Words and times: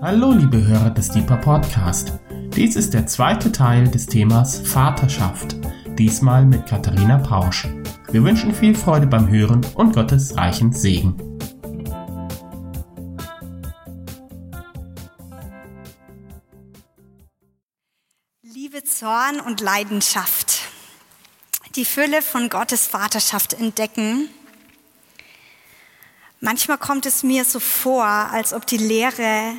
Hallo 0.00 0.30
liebe 0.30 0.64
Hörer 0.64 0.90
des 0.90 1.08
Deeper 1.08 1.38
Podcast. 1.38 2.12
Dies 2.54 2.76
ist 2.76 2.94
der 2.94 3.08
zweite 3.08 3.50
Teil 3.50 3.88
des 3.88 4.06
Themas 4.06 4.60
Vaterschaft, 4.60 5.56
diesmal 5.98 6.46
mit 6.46 6.66
Katharina 6.66 7.18
Pausch. 7.18 7.66
Wir 8.12 8.22
wünschen 8.22 8.54
viel 8.54 8.76
Freude 8.76 9.08
beim 9.08 9.28
Hören 9.28 9.66
und 9.74 9.96
Gottes 9.96 10.36
reichen 10.36 10.72
Segen. 10.72 11.16
Liebe, 18.42 18.84
Zorn 18.84 19.40
und 19.40 19.60
Leidenschaft. 19.60 20.60
Die 21.74 21.84
Fülle 21.84 22.22
von 22.22 22.50
Gottes 22.50 22.86
Vaterschaft 22.86 23.52
entdecken. 23.54 24.28
Manchmal 26.40 26.78
kommt 26.78 27.04
es 27.04 27.24
mir 27.24 27.44
so 27.44 27.58
vor, 27.58 28.04
als 28.04 28.52
ob 28.54 28.64
die 28.64 28.76
Lehre 28.76 29.54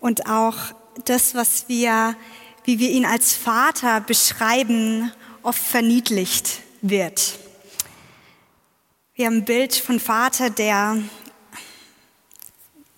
und 0.00 0.28
auch 0.28 0.56
das, 1.04 1.34
was 1.34 1.68
wir, 1.68 2.16
wie 2.64 2.78
wir 2.78 2.90
ihn 2.90 3.04
als 3.04 3.34
Vater 3.34 4.00
beschreiben, 4.00 5.12
oft 5.42 5.62
verniedlicht 5.62 6.60
wird. 6.82 7.38
Wir 9.14 9.26
haben 9.26 9.38
ein 9.38 9.44
Bild 9.44 9.74
von 9.74 10.00
Vater, 10.00 10.50
der 10.50 10.98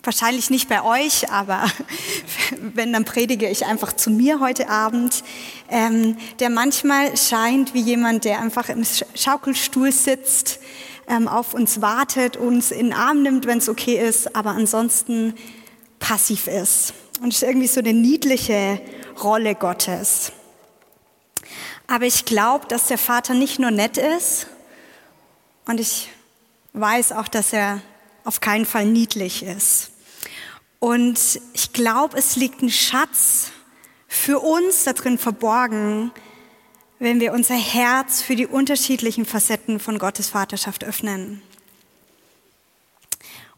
wahrscheinlich 0.03 0.49
nicht 0.49 0.69
bei 0.69 0.83
euch, 0.83 1.29
aber 1.29 1.65
wenn, 2.73 2.93
dann 2.93 3.05
predige 3.05 3.47
ich 3.47 3.65
einfach 3.65 3.93
zu 3.93 4.09
mir 4.09 4.39
heute 4.39 4.69
Abend, 4.69 5.23
ähm, 5.69 6.17
der 6.39 6.49
manchmal 6.49 7.15
scheint 7.15 7.73
wie 7.73 7.81
jemand, 7.81 8.25
der 8.25 8.41
einfach 8.41 8.69
im 8.69 8.83
Schaukelstuhl 9.15 9.91
sitzt, 9.91 10.59
ähm, 11.07 11.27
auf 11.27 11.53
uns 11.53 11.81
wartet, 11.81 12.37
uns 12.37 12.71
in 12.71 12.87
den 12.87 12.93
Arm 12.93 13.21
nimmt, 13.23 13.45
wenn 13.45 13.57
es 13.57 13.69
okay 13.69 13.97
ist, 13.97 14.35
aber 14.35 14.51
ansonsten 14.51 15.35
passiv 16.09 16.47
ist. 16.47 16.93
Und 17.21 17.33
ist 17.35 17.43
irgendwie 17.43 17.67
so 17.67 17.81
eine 17.81 17.93
niedliche 17.93 18.81
Rolle 19.21 19.53
Gottes. 19.53 20.31
Aber 21.85 22.05
ich 22.05 22.25
glaube, 22.25 22.65
dass 22.67 22.87
der 22.87 22.97
Vater 22.97 23.35
nicht 23.35 23.59
nur 23.59 23.69
nett 23.69 23.97
ist, 23.97 24.47
und 25.67 25.79
ich 25.79 26.09
weiß 26.73 27.11
auch, 27.11 27.27
dass 27.27 27.53
er 27.53 27.79
auf 28.23 28.41
keinen 28.41 28.65
Fall 28.65 28.87
niedlich 28.87 29.43
ist. 29.43 29.91
Und 30.79 31.39
ich 31.53 31.73
glaube, 31.73 32.17
es 32.17 32.35
liegt 32.35 32.63
ein 32.63 32.71
Schatz 32.71 33.51
für 34.07 34.39
uns 34.39 34.85
da 34.85 34.93
drin 34.93 35.19
verborgen, 35.19 36.11
wenn 36.97 37.19
wir 37.19 37.33
unser 37.33 37.53
Herz 37.53 38.23
für 38.23 38.35
die 38.35 38.47
unterschiedlichen 38.47 39.25
Facetten 39.25 39.79
von 39.79 39.99
Gottes 39.99 40.29
Vaterschaft 40.29 40.83
öffnen. 40.83 41.43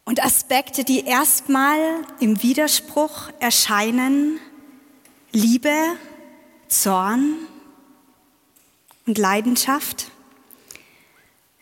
Und 0.04 0.24
Aspekte, 0.24 0.84
die 0.84 1.04
erstmal 1.04 1.78
im 2.18 2.42
Widerspruch 2.42 3.30
erscheinen, 3.38 4.40
Liebe, 5.30 5.72
Zorn 6.68 7.36
und 9.06 9.16
Leidenschaft, 9.16 10.10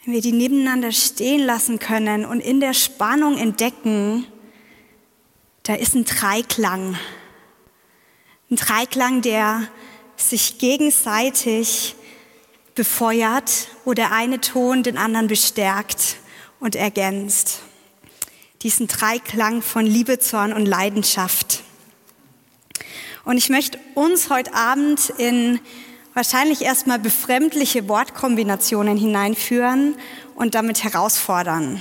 wenn 0.04 0.14
wir 0.14 0.22
die 0.22 0.32
nebeneinander 0.32 0.92
stehen 0.92 1.44
lassen 1.44 1.78
können 1.78 2.24
und 2.24 2.40
in 2.40 2.60
der 2.60 2.72
Spannung 2.72 3.36
entdecken, 3.36 4.26
da 5.62 5.74
ist 5.74 5.94
ein 5.94 6.06
Dreiklang. 6.06 6.96
Ein 8.50 8.56
Dreiklang, 8.56 9.20
der 9.20 9.68
sich 10.16 10.58
gegenseitig 10.58 11.94
befeuert, 12.74 13.68
wo 13.84 13.92
der 13.92 14.12
eine 14.12 14.40
Ton 14.40 14.82
den 14.82 14.96
anderen 14.96 15.28
bestärkt 15.28 16.16
und 16.58 16.74
ergänzt. 16.74 17.60
Diesen 18.62 18.88
Dreiklang 18.88 19.62
von 19.62 19.86
Liebe, 19.86 20.18
Zorn 20.18 20.52
und 20.52 20.66
Leidenschaft. 20.66 21.62
Und 23.24 23.38
ich 23.38 23.48
möchte 23.48 23.78
uns 23.94 24.28
heute 24.28 24.52
Abend 24.54 25.10
in 25.16 25.60
wahrscheinlich 26.12 26.60
erstmal 26.60 26.98
befremdliche 26.98 27.88
Wortkombinationen 27.88 28.98
hineinführen 28.98 29.94
und 30.34 30.54
damit 30.54 30.84
herausfordern. 30.84 31.80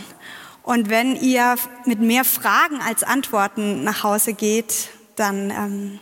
Und 0.63 0.89
wenn 0.89 1.17
ihr 1.17 1.55
mit 1.85 1.99
mehr 1.99 2.23
Fragen 2.23 2.79
als 2.79 3.03
Antworten 3.03 3.83
nach 3.83 4.03
Hause 4.03 4.33
geht, 4.33 4.89
dann 5.17 5.49
ähm, 5.49 5.99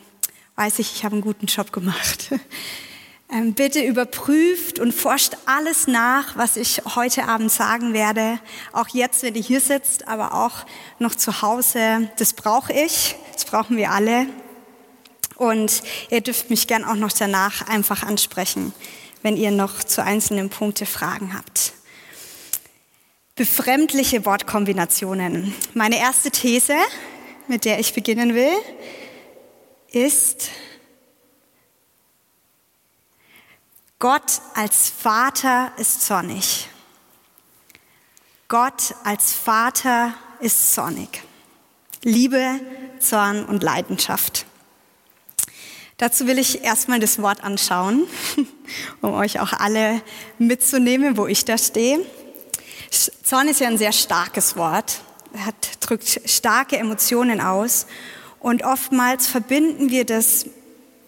weiß 0.58 0.78
ich, 0.78 0.94
ich 0.96 1.04
habe 1.04 1.14
einen 1.14 1.24
guten 1.24 1.48
Job 1.48 1.72
gemacht. 1.72 2.30
ähm, 3.30 3.54
bitte 3.54 3.82
überprüft 3.82 4.80
und 4.80 4.94
forscht 4.94 5.36
alles 5.46 5.88
nach, 5.88 6.38
was 6.38 6.56
ich 6.56 6.82
heute 6.96 7.26
Abend 7.26 7.52
sagen 7.52 7.94
werde. 7.94 8.40
Auch 8.72 8.88
jetzt, 8.90 9.24
wenn 9.24 9.36
ihr 9.36 9.42
hier 9.42 9.60
sitzt, 9.60 10.08
aber 10.08 10.34
auch 10.34 10.66
noch 11.00 11.14
zu 11.14 11.42
Hause. 11.42 12.10
Das 12.18 12.34
brauche 12.34 12.72
ich, 12.72 13.16
das 13.34 13.46
brauchen 13.46 13.76
wir 13.76 13.92
alle. 13.92 14.28
Und 15.36 15.84
ihr 16.10 16.22
dürft 16.22 16.50
mich 16.50 16.68
gern 16.68 16.86
auch 16.86 16.96
noch 16.96 17.12
danach 17.12 17.68
einfach 17.68 18.02
ansprechen, 18.04 18.74
wenn 19.22 19.38
ihr 19.38 19.52
noch 19.52 19.84
zu 19.84 20.04
einzelnen 20.04 20.50
Punkten 20.50 20.88
Fragen 20.88 21.34
habt. 21.36 21.74
Befremdliche 23.36 24.26
Wortkombinationen. 24.26 25.54
Meine 25.76 26.00
erste 26.00 26.32
These, 26.32 26.74
mit 27.48 27.66
der 27.66 27.80
ich 27.80 27.94
beginnen 27.94 28.34
will, 28.34 28.54
ist, 29.92 30.50
Gott 34.00 34.42
als 34.54 34.90
Vater 34.90 35.72
ist 35.78 36.04
zornig. 36.04 36.70
Gott 38.48 38.94
als 39.04 39.34
Vater 39.34 40.14
ist 40.40 40.76
zornig. 40.76 41.24
Liebe, 42.04 42.60
Zorn 43.00 43.44
und 43.46 43.64
Leidenschaft. 43.64 44.46
Dazu 45.98 46.28
will 46.28 46.38
ich 46.38 46.64
erstmal 46.64 47.00
das 47.00 47.20
Wort 47.24 47.44
anschauen, 47.44 48.08
um 49.02 49.14
euch 49.14 49.40
auch 49.40 49.52
alle 49.54 50.04
mitzunehmen, 50.38 51.18
wo 51.18 51.26
ich 51.26 51.44
da 51.44 51.58
stehe. 51.58 52.06
Zorn 53.24 53.48
ist 53.48 53.62
ja 53.62 53.68
ein 53.68 53.80
sehr 53.80 53.94
starkes 53.94 54.56
Wort. 54.56 55.02
Hat, 55.40 55.56
drückt 55.80 56.22
starke 56.30 56.78
Emotionen 56.78 57.42
aus. 57.42 57.88
Und 58.40 58.64
oftmals 58.64 59.26
verbinden 59.26 59.90
wir 59.90 60.06
das 60.06 60.46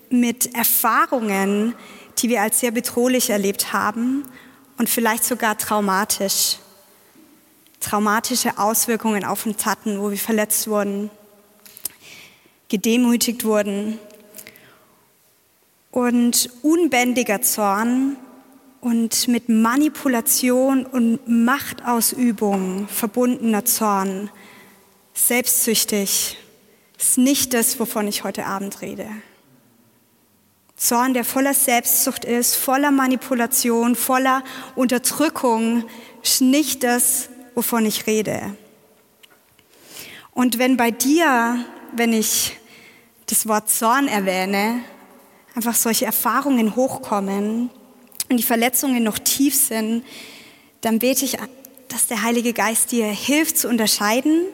mit 0.10 0.56
Erfahrungen, 0.56 1.76
die 2.22 2.30
wir 2.30 2.42
als 2.42 2.60
sehr 2.60 2.72
bedrohlich 2.72 3.30
erlebt 3.30 3.74
haben 3.74 4.24
und 4.78 4.90
vielleicht 4.90 5.24
sogar 5.24 5.58
traumatisch. 5.58 6.58
Traumatische 7.80 8.58
Auswirkungen 8.58 9.24
auf 9.24 9.46
uns 9.46 9.66
hatten, 9.66 10.02
wo 10.02 10.12
wir 10.12 10.18
verletzt 10.18 10.68
wurden, 10.68 11.10
gedemütigt 12.68 13.46
wurden 13.46 13.98
und 15.92 16.50
unbändiger 16.62 17.42
Zorn 17.42 18.18
und 18.82 19.28
mit 19.28 19.50
Manipulation 19.50 20.86
und 20.86 21.20
Machtausübung 21.28 22.88
verbundener 22.88 23.66
Zorn, 23.66 24.30
selbstsüchtig, 25.14 26.38
ist 26.98 27.18
nicht 27.18 27.54
das, 27.54 27.80
wovon 27.80 28.08
ich 28.08 28.24
heute 28.24 28.46
Abend 28.46 28.82
rede. 28.82 29.08
Zorn, 30.80 31.14
der 31.14 31.26
voller 31.26 31.54
Selbstsucht 31.54 32.24
ist, 32.24 32.56
voller 32.56 32.90
Manipulation, 32.90 33.96
voller 33.96 34.44
Unterdrückung, 34.76 35.84
ist 36.24 36.40
nicht 36.40 36.84
das, 36.84 37.28
wovon 37.54 37.86
ich 37.86 38.08
rede. 38.08 38.56
Und 40.32 40.58
wenn 40.58 40.78
bei 40.78 40.90
dir, 40.90 41.66
wenn 41.92 42.14
ich 42.14 42.56
das 43.26 43.46
Wort 43.46 43.70
Zorn 43.70 44.08
erwähne, 44.08 44.80
einfach 45.54 45.76
solche 45.76 46.06
Erfahrungen 46.06 46.78
hochkommen 46.78 47.70
und 48.30 48.38
die 48.38 48.44
Verletzungen 48.44 49.04
noch 49.04 49.20
tief 49.20 49.56
sind, 49.56 50.06
dann 50.80 51.00
bete 51.00 51.26
ich, 51.26 51.38
dass 51.90 52.08
der 52.08 52.24
Heilige 52.24 52.54
Geist 52.54 52.94
dir 52.94 53.08
hilft 53.08 53.58
zu 53.58 53.68
unterscheiden 53.68 54.46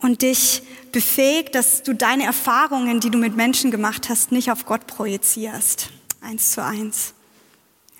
und 0.00 0.22
dich 0.22 0.62
befähigt, 0.92 1.54
dass 1.54 1.82
du 1.82 1.94
deine 1.94 2.24
Erfahrungen, 2.24 3.00
die 3.00 3.10
du 3.10 3.18
mit 3.18 3.34
Menschen 3.34 3.70
gemacht 3.70 4.08
hast, 4.08 4.30
nicht 4.30 4.50
auf 4.50 4.66
Gott 4.66 4.86
projizierst. 4.86 5.90
Eins 6.20 6.52
zu 6.52 6.62
eins. 6.62 7.14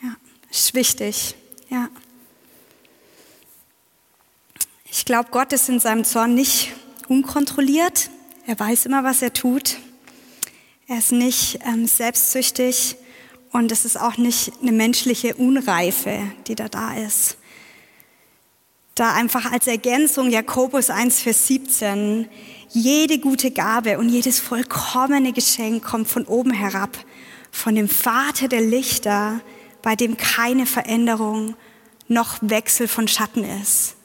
Ja, 0.02 0.14
ist 0.50 0.74
wichtig. 0.74 1.34
Ja. 1.68 1.88
Ich 4.90 5.04
glaube, 5.04 5.30
Gott 5.30 5.52
ist 5.52 5.68
in 5.68 5.80
seinem 5.80 6.04
Zorn 6.04 6.34
nicht 6.34 6.74
unkontrolliert. 7.08 8.10
Er 8.46 8.58
weiß 8.58 8.86
immer, 8.86 9.04
was 9.04 9.22
er 9.22 9.32
tut. 9.32 9.78
Er 10.86 10.98
ist 10.98 11.12
nicht 11.12 11.60
ähm, 11.64 11.86
selbstsüchtig 11.86 12.96
und 13.52 13.72
es 13.72 13.84
ist 13.84 13.98
auch 13.98 14.16
nicht 14.16 14.52
eine 14.60 14.72
menschliche 14.72 15.34
Unreife, 15.34 16.20
die 16.46 16.54
da 16.54 16.68
da 16.68 16.94
ist. 16.94 17.38
Da 18.94 19.14
einfach 19.14 19.50
als 19.50 19.66
Ergänzung 19.66 20.30
Jakobus 20.30 20.90
1, 20.90 21.20
Vers 21.20 21.46
17, 21.46 22.28
jede 22.72 23.18
gute 23.18 23.50
Gabe 23.50 23.98
und 23.98 24.08
jedes 24.08 24.38
vollkommene 24.38 25.32
Geschenk 25.32 25.84
kommt 25.84 26.08
von 26.08 26.24
oben 26.24 26.52
herab, 26.52 26.96
von 27.50 27.74
dem 27.74 27.88
Vater 27.88 28.48
der 28.48 28.62
Lichter, 28.62 29.40
bei 29.82 29.94
dem 29.94 30.16
keine 30.16 30.66
Veränderung 30.66 31.54
noch 32.08 32.38
Wechsel 32.40 32.88
von 32.88 33.08
Schatten 33.08 33.44
ist. 33.62 33.96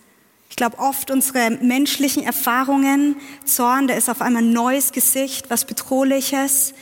Ich 0.50 0.56
glaube, 0.56 0.80
oft 0.80 1.12
unsere 1.12 1.52
menschlichen 1.52 2.24
Erfahrungen, 2.24 3.16
Zorn, 3.46 3.88
da 3.88 3.94
ist 3.94 4.10
auf 4.10 4.22
einmal 4.22 4.44
ein 4.44 4.54
neues 4.54 4.92
Gesicht, 4.92 5.50
was 5.50 5.66
Bedrohliches. 5.66 6.74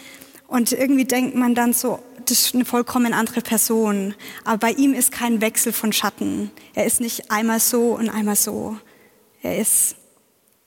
Und 0.48 0.72
irgendwie 0.72 1.06
denkt 1.06 1.36
man 1.36 1.56
dann 1.56 1.74
so, 1.74 2.00
das 2.26 2.42
ist 2.42 2.56
eine 2.56 2.66
vollkommen 2.66 3.14
andere 3.14 3.42
Person. 3.42 4.16
Aber 4.44 4.58
bei 4.58 4.72
ihm 4.72 4.94
ist 4.94 5.12
kein 5.12 5.42
Wechsel 5.42 5.74
von 5.74 5.92
Schatten. 5.92 6.52
Er 6.74 6.86
ist 6.86 7.02
nicht 7.02 7.32
einmal 7.32 7.60
so 7.60 7.96
und 7.96 8.10
einmal 8.10 8.36
so. 8.36 8.78
Er 9.42 9.58
ist 9.58 9.96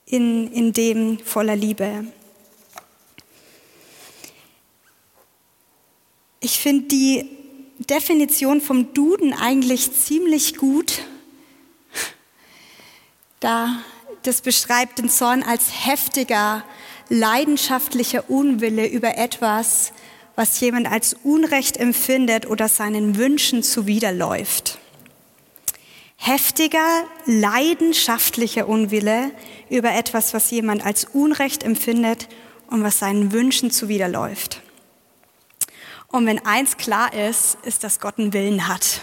in, 0.09 0.51
in 0.51 0.73
dem 0.73 1.19
voller 1.19 1.55
Liebe. 1.55 2.05
Ich 6.41 6.59
finde 6.59 6.87
die 6.87 7.29
Definition 7.77 8.59
vom 8.59 8.93
Duden 8.93 9.33
eigentlich 9.33 9.93
ziemlich 9.93 10.57
gut. 10.57 11.01
Da 13.39 13.77
das 14.23 14.41
beschreibt 14.41 14.99
den 14.99 15.09
Zorn 15.09 15.43
als 15.43 15.85
heftiger, 15.85 16.63
leidenschaftlicher 17.07 18.29
Unwille 18.29 18.87
über 18.87 19.17
etwas, 19.17 19.93
was 20.35 20.59
jemand 20.59 20.91
als 20.91 21.15
Unrecht 21.23 21.77
empfindet 21.77 22.45
oder 22.45 22.67
seinen 22.67 23.17
Wünschen 23.17 23.63
zuwiderläuft. 23.63 24.77
Heftiger, 26.21 27.05
leidenschaftlicher 27.25 28.67
Unwille 28.67 29.31
über 29.69 29.93
etwas, 29.93 30.33
was 30.33 30.51
jemand 30.51 30.85
als 30.85 31.05
Unrecht 31.05 31.63
empfindet 31.63 32.27
und 32.67 32.83
was 32.83 32.99
seinen 32.99 33.31
Wünschen 33.31 33.71
zuwiderläuft. 33.71 34.61
Und 36.09 36.25
wenn 36.25 36.45
eins 36.45 36.75
klar 36.75 37.13
ist, 37.13 37.57
ist, 37.63 37.85
dass 37.85 38.01
Gott 38.01 38.19
einen 38.19 38.33
Willen 38.33 38.67
hat. 38.67 39.01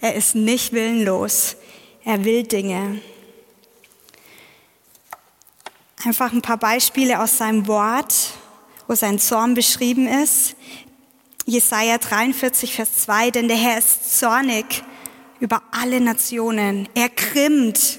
Er 0.00 0.16
ist 0.16 0.34
nicht 0.34 0.72
willenlos. 0.72 1.56
Er 2.04 2.24
will 2.24 2.42
Dinge. 2.42 3.00
Einfach 6.04 6.32
ein 6.32 6.42
paar 6.42 6.56
Beispiele 6.56 7.20
aus 7.20 7.38
seinem 7.38 7.68
Wort, 7.68 8.32
wo 8.88 8.96
sein 8.96 9.20
Zorn 9.20 9.54
beschrieben 9.54 10.08
ist. 10.08 10.56
Jesaja 11.46 11.98
43, 11.98 12.74
Vers 12.74 13.02
2, 13.04 13.30
denn 13.30 13.46
der 13.46 13.56
Herr 13.56 13.78
ist 13.78 14.18
zornig 14.18 14.82
über 15.40 15.62
alle 15.72 16.00
Nationen. 16.00 16.88
Er 16.94 17.08
grimmt 17.08 17.98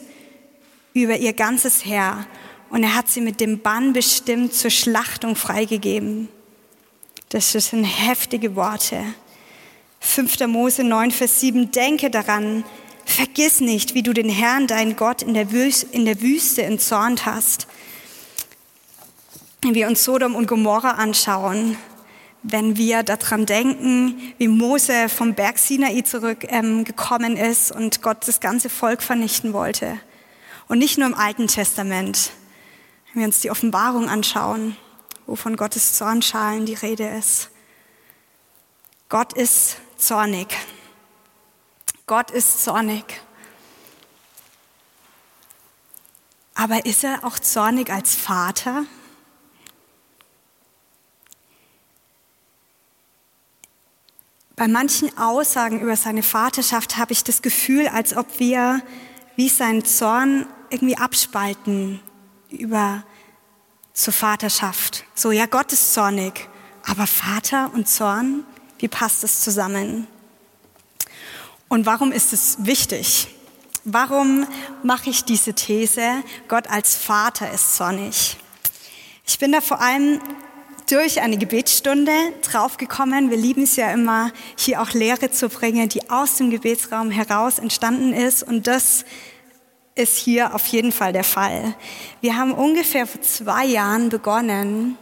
über 0.94 1.18
ihr 1.18 1.34
ganzes 1.34 1.86
Heer 1.86 2.26
und 2.70 2.84
er 2.84 2.96
hat 2.96 3.10
sie 3.10 3.22
mit 3.22 3.42
dem 3.42 3.60
Bann 3.60 3.94
bestimmt 3.94 4.54
zur 4.54 4.72
Schlachtung 4.72 5.36
freigegeben. 5.36 6.30
Das 7.30 7.52
sind 7.52 7.84
heftige 7.84 8.56
Worte. 8.56 9.04
5. 10.00 10.48
Mose 10.48 10.84
9, 10.84 11.12
Vers 11.12 11.40
7. 11.40 11.72
Denke 11.72 12.10
daran, 12.10 12.64
vergiss 13.06 13.62
nicht, 13.62 13.94
wie 13.94 14.04
du 14.04 14.14
den 14.14 14.30
Herrn, 14.30 14.68
deinen 14.68 14.96
Gott, 14.96 15.22
in 15.22 15.34
der, 15.34 15.52
Wüste, 15.52 15.88
in 15.92 16.06
der 16.06 16.22
Wüste 16.22 16.64
entzornt 16.64 17.26
hast. 17.26 17.68
Wenn 19.62 19.76
wir 19.76 19.88
uns 19.88 20.04
Sodom 20.04 20.36
und 20.36 20.48
Gomorra 20.48 20.92
anschauen, 20.92 21.78
wenn 22.44 22.76
wir 22.78 23.04
daran 23.04 23.46
denken, 23.46 24.34
wie 24.38 24.48
Mose 24.48 25.10
vom 25.10 25.36
Berg 25.36 25.60
Sinai 25.60 26.02
zurückgekommen 26.02 27.38
ähm, 27.38 27.52
ist 27.52 27.72
und 27.72 28.02
Gott 28.02 28.28
das 28.28 28.40
ganze 28.40 28.70
Volk 28.70 29.04
vernichten 29.04 29.54
wollte. 29.54 30.00
Und 30.68 30.80
nicht 30.80 30.98
nur 30.98 31.08
im 31.08 31.14
Alten 31.14 31.48
Testament. 31.48 32.32
Wenn 33.14 33.22
wir 33.22 33.28
uns 33.28 33.42
die 33.42 33.52
Offenbarung 33.52 34.10
anschauen, 34.10 34.76
wo 35.28 35.36
von 35.36 35.56
Gottes 35.56 35.94
Zornschalen 35.94 36.66
die 36.66 36.74
Rede 36.74 37.08
ist. 37.08 37.50
Gott 39.10 39.34
ist 39.34 39.78
zornig. 39.98 40.48
Gott 42.08 42.32
ist 42.32 42.64
zornig. 42.64 43.04
Aber 46.56 46.86
ist 46.86 47.04
er 47.04 47.24
auch 47.24 47.38
zornig 47.40 47.92
als 47.92 48.16
Vater? 48.16 48.86
Bei 54.62 54.68
manchen 54.68 55.18
Aussagen 55.18 55.80
über 55.80 55.96
seine 55.96 56.22
Vaterschaft 56.22 56.98
habe 56.98 57.14
ich 57.14 57.24
das 57.24 57.42
Gefühl, 57.42 57.88
als 57.88 58.16
ob 58.16 58.28
wir 58.38 58.84
wie 59.36 59.50
sein 59.50 59.84
Zorn 59.84 60.46
irgendwie 60.70 60.96
abspalten 60.96 62.00
über 62.52 63.04
zur 63.94 64.14
Vaterschaft. 64.14 65.04
So, 65.16 65.32
ja, 65.32 65.48
Gott 65.48 65.74
ist 65.74 65.96
zornig, 65.96 66.48
aber 66.86 67.08
Vater 67.08 67.72
und 67.74 67.90
Zorn, 67.90 68.44
wie 68.78 68.88
passt 68.88 69.24
es 69.24 69.42
zusammen? 69.42 70.06
Und 71.68 71.88
warum 71.88 72.12
ist 72.12 72.32
es 72.32 72.58
wichtig? 72.60 73.30
Warum 73.84 74.46
mache 74.84 75.10
ich 75.10 75.24
diese 75.24 75.56
These, 75.56 76.22
Gott 76.48 76.68
als 76.68 76.94
Vater 76.94 77.52
ist 77.52 77.78
zornig? 77.78 78.38
Ich 79.26 79.40
bin 79.40 79.54
da 79.54 79.60
vor 79.60 79.82
allem 79.82 80.20
durch 80.92 81.22
eine 81.22 81.38
Gebetsstunde 81.38 82.12
draufgekommen. 82.42 83.30
Wir 83.30 83.38
lieben 83.38 83.64
es 83.64 83.78
ja 83.78 83.92
immer, 83.92 84.32
hier 84.58 84.82
auch 84.82 84.92
Lehre 84.92 85.32
zu 85.32 85.48
bringen, 85.48 85.88
die 85.88 86.10
aus 86.10 86.36
dem 86.36 86.50
Gebetsraum 86.50 87.12
heraus 87.12 87.60
entstanden 87.60 88.14
ist. 88.14 88.44
Und 88.44 88.68
das 88.68 89.06
ist 89.96 90.18
hier 90.18 90.54
auf 90.54 90.66
jeden 90.68 90.92
Fall 90.92 91.14
der 91.14 91.24
Fall. 91.24 91.76
Wir 92.20 92.36
haben 92.36 92.52
ungefähr 92.52 93.08
vor 93.08 93.22
zwei 93.22 93.66
Jahren 93.66 94.10
begonnen, 94.10 94.98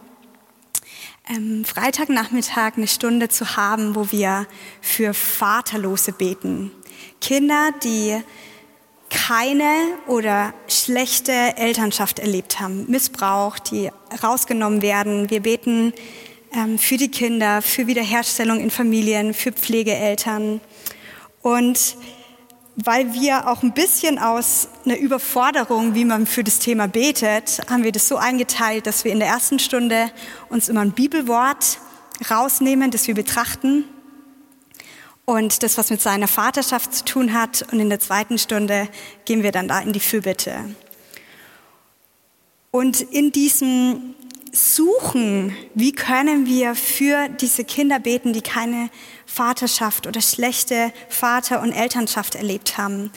ähm, 1.27 1.65
Freitagnachmittag 1.65 2.77
eine 2.77 2.87
Stunde 2.87 3.29
zu 3.29 3.55
haben, 3.55 3.95
wo 3.95 4.11
wir 4.11 4.45
für 4.81 5.13
Vaterlose 5.15 6.11
beten. 6.11 6.71
Kinder, 7.19 7.71
die 7.83 8.21
keine 9.29 9.99
oder 10.07 10.55
schlechte 10.67 11.31
Elternschaft 11.31 12.17
erlebt 12.17 12.59
haben, 12.59 12.89
Missbrauch, 12.89 13.59
die 13.59 13.91
rausgenommen 14.23 14.81
werden. 14.81 15.29
Wir 15.29 15.41
beten 15.41 15.93
ähm, 16.51 16.79
für 16.79 16.97
die 16.97 17.11
Kinder, 17.11 17.61
für 17.61 17.85
Wiederherstellung 17.85 18.59
in 18.59 18.71
Familien, 18.71 19.35
für 19.35 19.51
Pflegeeltern. 19.51 20.61
Und 21.43 21.95
weil 22.75 23.13
wir 23.13 23.47
auch 23.47 23.61
ein 23.61 23.73
bisschen 23.73 24.17
aus 24.17 24.67
einer 24.83 24.97
Überforderung, 24.97 25.93
wie 25.93 26.05
man 26.05 26.25
für 26.25 26.43
das 26.43 26.57
Thema 26.57 26.87
betet, 26.87 27.61
haben 27.69 27.83
wir 27.83 27.91
das 27.91 28.07
so 28.07 28.17
eingeteilt, 28.17 28.87
dass 28.87 29.03
wir 29.03 29.11
in 29.11 29.19
der 29.19 29.27
ersten 29.27 29.59
Stunde 29.59 30.09
uns 30.49 30.69
immer 30.69 30.81
ein 30.81 30.93
Bibelwort 30.93 31.77
rausnehmen, 32.31 32.89
das 32.89 33.05
wir 33.05 33.13
betrachten 33.13 33.83
und 35.29 35.61
das, 35.61 35.77
was 35.77 35.91
mit 35.91 36.01
seiner 36.01 36.27
Vaterschaft 36.27 36.91
zu 36.91 37.05
tun 37.05 37.33
hat. 37.33 37.63
Und 37.71 37.79
in 37.79 37.89
der 37.89 37.99
zweiten 37.99 38.39
Stunde 38.39 38.89
gehen 39.25 39.43
wir 39.43 39.51
dann 39.51 39.67
da 39.67 39.79
in 39.79 39.93
die 39.93 39.99
Fürbitte. 39.99 40.75
Und 42.71 43.01
in 43.01 43.31
diesem 43.31 44.15
suchen, 44.51 45.55
wie 45.75 45.91
können 45.91 46.47
wir 46.47 46.73
für 46.73 47.29
diese 47.29 47.63
Kinder 47.63 47.99
beten, 47.99 48.33
die 48.33 48.41
keine 48.41 48.89
Vaterschaft 49.27 50.07
oder 50.07 50.19
schlechte 50.19 50.91
Vater- 51.09 51.61
und 51.61 51.73
Elternschaft 51.73 52.33
erlebt 52.33 52.79
haben. 52.79 53.11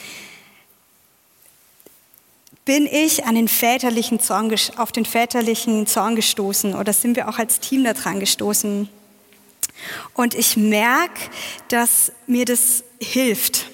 Bin 2.66 2.86
ich 2.86 3.24
an 3.24 3.36
den 3.36 3.48
väterlichen 3.48 4.20
Zorn, 4.20 4.54
auf 4.76 4.92
den 4.92 5.06
väterlichen 5.06 5.86
Zorn 5.86 6.14
gestoßen 6.14 6.74
oder 6.74 6.92
sind 6.92 7.16
wir 7.16 7.30
auch 7.30 7.38
als 7.38 7.60
Team 7.60 7.84
daran 7.84 8.20
gestoßen? 8.20 8.90
Und 10.14 10.34
ich 10.34 10.56
merke, 10.56 11.20
dass 11.68 12.12
mir 12.26 12.44
das 12.44 12.84
hilft 13.00 13.70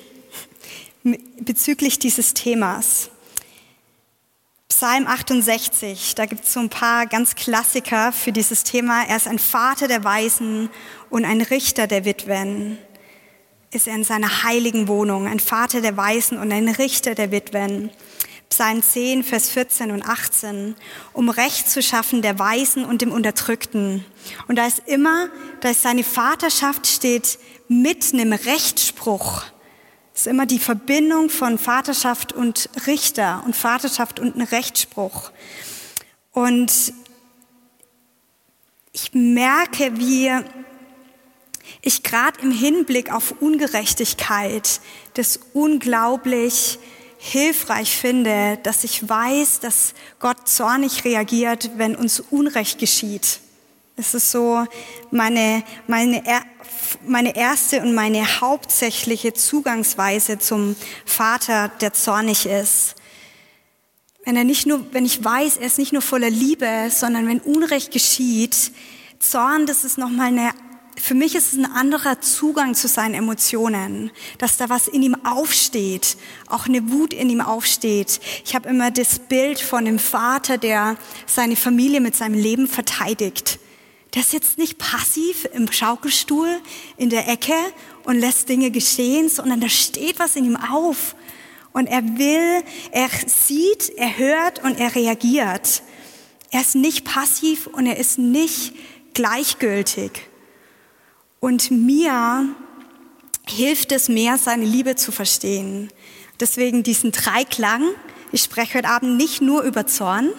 bezüglich 1.41 1.99
dieses 1.99 2.35
Themas. 2.35 3.11
Psalm 4.69 5.07
68, 5.07 6.15
da 6.15 6.27
gibt 6.27 6.45
es 6.45 6.53
so 6.53 6.61
ein 6.61 6.69
paar 6.69 7.07
ganz 7.07 7.35
Klassiker 7.35 8.13
für 8.13 8.33
dieses 8.33 8.65
Thema. 8.65 9.05
Er 9.09 9.17
ist 9.17 9.27
ein 9.27 9.39
Vater 9.39 9.89
der 9.89 10.05
Weisen 10.05 10.71
und 11.11 11.25
ein 11.25 11.41
Richter 11.41 11.87
der 11.87 12.05
Witwen. 12.05 12.79
Ist 13.71 13.89
er 13.89 13.95
in 13.95 14.05
seiner 14.05 14.45
heiligen 14.45 14.87
Wohnung, 14.87 15.27
ein 15.27 15.41
Vater 15.41 15.81
der 15.81 15.97
Weisen 15.97 16.39
und 16.39 16.53
ein 16.53 16.69
Richter 16.69 17.15
der 17.15 17.33
Witwen. 17.33 17.91
Psalm 18.51 18.83
10, 18.83 19.25
Vers 19.25 19.51
14 19.51 19.91
und 19.91 20.03
18, 20.05 20.75
um 21.13 21.29
Recht 21.29 21.71
zu 21.71 21.83
schaffen 21.83 22.23
der 22.23 22.39
Weisen 22.39 22.85
und 22.85 23.03
dem 23.03 23.13
Unterdrückten. 23.13 24.05
Und 24.49 24.57
da 24.57 24.67
ist 24.67 24.83
immer, 24.87 25.29
da 25.61 25.71
ist 25.71 25.83
seine 25.83 26.05
Vaterschaft 26.05 26.87
steht 26.87 27.39
mitten 27.69 28.19
im 28.19 28.33
Rechtsspruch 28.33 29.45
ist 30.19 30.27
immer 30.27 30.47
die 30.47 30.59
Verbindung 30.59 31.31
von 31.31 31.59
Vaterschaft 31.59 32.33
und 32.33 32.69
Richter 32.89 33.43
und 33.47 33.55
Vaterschaft 33.55 34.19
und 34.19 34.35
ein 34.35 34.43
Rechtsspruch. 34.43 35.31
Und 36.33 36.93
ich 38.93 39.15
merke, 39.15 39.97
wie 39.97 40.33
ich 41.83 42.03
gerade 42.03 42.41
im 42.41 42.51
Hinblick 42.51 43.13
auf 43.13 43.41
Ungerechtigkeit 43.41 44.81
das 45.15 45.39
unglaublich 45.53 46.81
hilfreich 47.19 47.97
finde, 47.97 48.59
dass 48.63 48.85
ich 48.85 49.09
weiß, 49.09 49.61
dass 49.61 49.95
Gott 50.21 50.49
zornig 50.49 51.05
reagiert, 51.05 51.71
wenn 51.77 51.97
uns 51.97 52.21
Unrecht 52.31 52.79
geschieht. 52.79 53.41
Es 53.97 54.15
ist 54.15 54.31
so 54.31 54.65
meine, 55.11 55.65
meine 55.87 56.23
meine 57.07 57.37
erste 57.37 57.81
und 57.81 57.95
meine 57.95 58.41
hauptsächliche 58.41 59.35
Zugangsweise 59.35 60.39
zum 60.39 60.77
Vater, 61.05 61.69
der 61.81 61.93
zornig 61.93 62.47
ist. 62.47 62.95
wenn 64.25 64.37
er 64.37 64.45
nicht 64.45 64.67
nur, 64.67 64.93
wenn 64.93 65.07
ich 65.07 65.25
weiß, 65.25 65.57
er 65.57 65.67
ist 65.67 65.79
nicht 65.79 65.93
nur 65.93 66.03
voller 66.03 66.29
Liebe, 66.29 66.91
sondern 66.91 67.27
wenn 67.27 67.41
Unrecht 67.41 67.93
geschieht, 67.93 68.73
Zorn, 69.19 69.65
das 69.65 69.85
ist 69.85 69.97
nochmal 69.97 70.29
eine, 70.29 70.51
für 71.01 71.15
mich 71.15 71.35
ist 71.35 71.53
es 71.53 71.59
ein 71.59 71.67
anderer 71.67 72.21
Zugang 72.21 72.75
zu 72.75 72.89
seinen 72.89 73.15
Emotionen, 73.15 74.11
dass 74.39 74.57
da 74.57 74.69
was 74.69 74.89
in 74.89 75.03
ihm 75.03 75.17
aufsteht, 75.25 76.17
auch 76.47 76.67
eine 76.67 76.91
Wut 76.91 77.13
in 77.13 77.31
ihm 77.31 77.41
aufsteht. 77.41 78.21
Ich 78.45 78.55
habe 78.55 78.69
immer 78.69 78.91
das 78.91 79.19
Bild 79.19 79.61
von 79.61 79.85
dem 79.85 79.99
Vater, 79.99 80.59
der 80.59 80.97
seine 81.27 81.57
Familie 81.57 82.01
mit 82.01 82.17
seinem 82.17 82.35
Leben 82.35 82.69
verteidigt. 82.69 83.59
Der 84.15 84.23
sitzt 84.23 84.59
nicht 84.59 84.79
passiv 84.79 85.47
im 85.53 85.71
Schaukelstuhl 85.71 86.49
in 86.97 87.11
der 87.11 87.29
Ecke 87.29 87.55
und 88.05 88.19
lässt 88.19 88.49
Dinge 88.49 88.71
geschehen, 88.71 89.29
sondern 89.29 89.61
da 89.61 89.69
steht 89.69 90.19
was 90.19 90.37
in 90.37 90.45
ihm 90.45 90.57
auf. 90.57 91.15
Und 91.73 91.87
er 91.87 92.03
will, 92.03 92.63
er 92.91 93.09
sieht, 93.27 93.91
er 93.97 94.17
hört 94.17 94.65
und 94.65 94.81
er 94.81 94.95
reagiert. 94.95 95.83
Er 96.51 96.63
ist 96.63 96.75
nicht 96.75 97.05
passiv 97.05 97.67
und 97.67 97.87
er 97.87 97.99
ist 97.99 98.19
nicht 98.19 98.73
gleichgültig. 99.13 100.28
Und 101.41 101.71
mir 101.71 102.49
hilft 103.47 103.93
es 103.93 104.09
mehr, 104.09 104.39
seine 104.39 104.65
Liebe 104.65 104.97
zu 104.97 105.13
verstehen. 105.13 105.91
Deswegen 106.41 106.83
diesen 106.83 107.13
Dreiklang. 107.13 107.83
Ich 108.33 108.43
spreche 108.43 108.79
heute 108.79 108.89
Abend 108.89 109.17
nicht 109.17 109.41
nur 109.41 109.63
über 109.63 109.87
Zorn, 109.87 110.31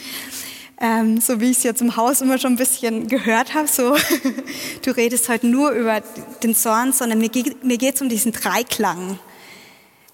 ähm, 0.80 1.20
so 1.20 1.40
wie 1.40 1.50
ich 1.50 1.58
es 1.58 1.62
jetzt 1.64 1.80
im 1.80 1.96
Haus 1.96 2.20
immer 2.20 2.38
schon 2.38 2.52
ein 2.52 2.58
bisschen 2.58 3.08
gehört 3.08 3.54
habe. 3.54 3.66
So, 3.66 3.96
du 4.84 4.90
redest 4.90 5.28
heute 5.28 5.46
nur 5.46 5.70
über 5.70 6.00
den 6.42 6.54
Zorn, 6.54 6.92
sondern 6.92 7.18
mir 7.18 7.30
geht 7.30 7.64
mir 7.64 7.78
geht's 7.78 8.00
um 8.00 8.08
diesen 8.08 8.32
Dreiklang, 8.32 9.18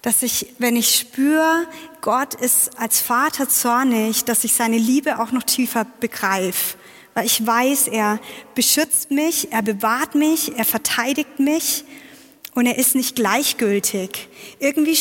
dass 0.01 0.23
ich, 0.23 0.47
wenn 0.57 0.75
ich 0.75 0.95
spüre, 0.95 1.67
Gott 2.01 2.33
ist 2.35 2.79
als 2.79 3.01
Vater 3.01 3.49
zornig, 3.49 4.23
dass 4.23 4.43
ich 4.43 4.53
seine 4.53 4.77
Liebe 4.77 5.19
auch 5.19 5.31
noch 5.31 5.43
tiefer 5.43 5.85
begreife 5.99 6.77
weil 7.15 7.25
ich 7.25 7.47
weiß, 7.47 7.87
er 7.87 8.19
beschützt 8.55 9.09
mich, 9.09 9.51
er 9.51 9.61
bewahrt 9.61 10.15
mich, 10.15 10.57
er 10.57 10.65
verteidigt 10.65 11.39
mich 11.39 11.85
und 12.53 12.65
er 12.65 12.77
ist 12.77 12.93
nicht 12.93 13.15
gleichgültig. 13.15 14.27
Irgendwie, 14.59 14.97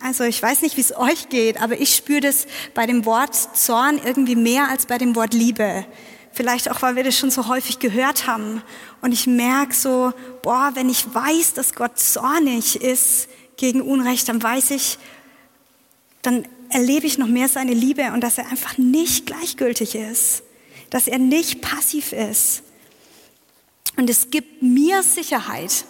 also 0.00 0.24
ich 0.24 0.42
weiß 0.42 0.62
nicht, 0.62 0.78
wie 0.78 0.80
es 0.80 0.96
euch 0.96 1.28
geht, 1.28 1.60
aber 1.60 1.78
ich 1.78 1.94
spüre 1.94 2.22
das 2.22 2.46
bei 2.72 2.86
dem 2.86 3.04
Wort 3.04 3.34
Zorn 3.54 4.00
irgendwie 4.02 4.34
mehr 4.34 4.68
als 4.70 4.86
bei 4.86 4.96
dem 4.96 5.14
Wort 5.14 5.34
Liebe. 5.34 5.84
Vielleicht 6.32 6.70
auch, 6.70 6.80
weil 6.80 6.96
wir 6.96 7.04
das 7.04 7.18
schon 7.18 7.30
so 7.30 7.48
häufig 7.48 7.78
gehört 7.80 8.26
haben. 8.26 8.62
Und 9.02 9.12
ich 9.12 9.26
merke 9.26 9.74
so, 9.74 10.14
boah, 10.42 10.70
wenn 10.72 10.88
ich 10.88 11.12
weiß, 11.12 11.52
dass 11.52 11.74
Gott 11.74 11.98
zornig 11.98 12.80
ist 12.80 13.28
gegen 13.58 13.82
Unrecht, 13.82 14.26
dann 14.30 14.42
weiß 14.42 14.70
ich, 14.70 14.96
dann 16.22 16.48
erlebe 16.70 17.06
ich 17.06 17.18
noch 17.18 17.26
mehr 17.26 17.48
seine 17.48 17.74
Liebe 17.74 18.10
und 18.14 18.22
dass 18.22 18.38
er 18.38 18.48
einfach 18.48 18.78
nicht 18.78 19.26
gleichgültig 19.26 19.94
ist 19.96 20.44
dass 20.90 21.08
er 21.08 21.18
nicht 21.18 21.60
passiv 21.60 22.12
ist. 22.12 22.62
Und 23.96 24.08
es 24.08 24.30
gibt 24.30 24.62
mir 24.62 25.02
Sicherheit, 25.02 25.84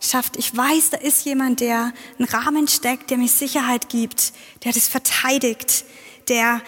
schafft, 0.00 0.36
ich 0.36 0.56
weiß, 0.56 0.90
da 0.90 0.96
ist 0.98 1.24
jemand, 1.24 1.60
der 1.60 1.92
einen 2.18 2.28
Rahmen 2.28 2.68
steckt, 2.68 3.10
der 3.10 3.18
mir 3.18 3.28
Sicherheit 3.28 3.88
gibt, 3.88 4.32
der 4.64 4.72
das 4.72 4.88
verteidigt, 4.88 5.84
der 6.28 6.62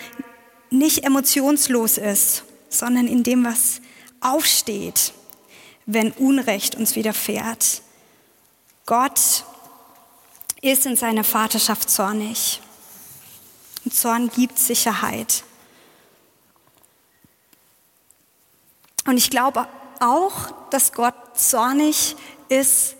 nicht 0.70 1.04
emotionslos 1.04 1.99
ist, 1.99 2.44
sondern 2.68 3.06
in 3.06 3.22
dem, 3.22 3.44
was 3.44 3.80
aufsteht, 4.20 5.12
wenn 5.87 6.12
Unrecht 6.12 6.75
uns 6.75 6.94
widerfährt. 6.96 7.82
Gott 8.87 9.44
ist 10.62 10.87
in 10.87 10.96
seiner 10.96 11.25
Vaterschaft 11.25 11.90
zornig. 11.90 12.60
Und 13.84 13.94
Zorn 13.94 14.30
gibt 14.30 14.58
Sicherheit. 14.58 15.44
Und 19.10 19.16
ich 19.16 19.28
glaube 19.28 19.66
auch, 19.98 20.52
dass 20.70 20.92
Gott 20.92 21.16
zornig 21.34 22.14
ist, 22.48 22.94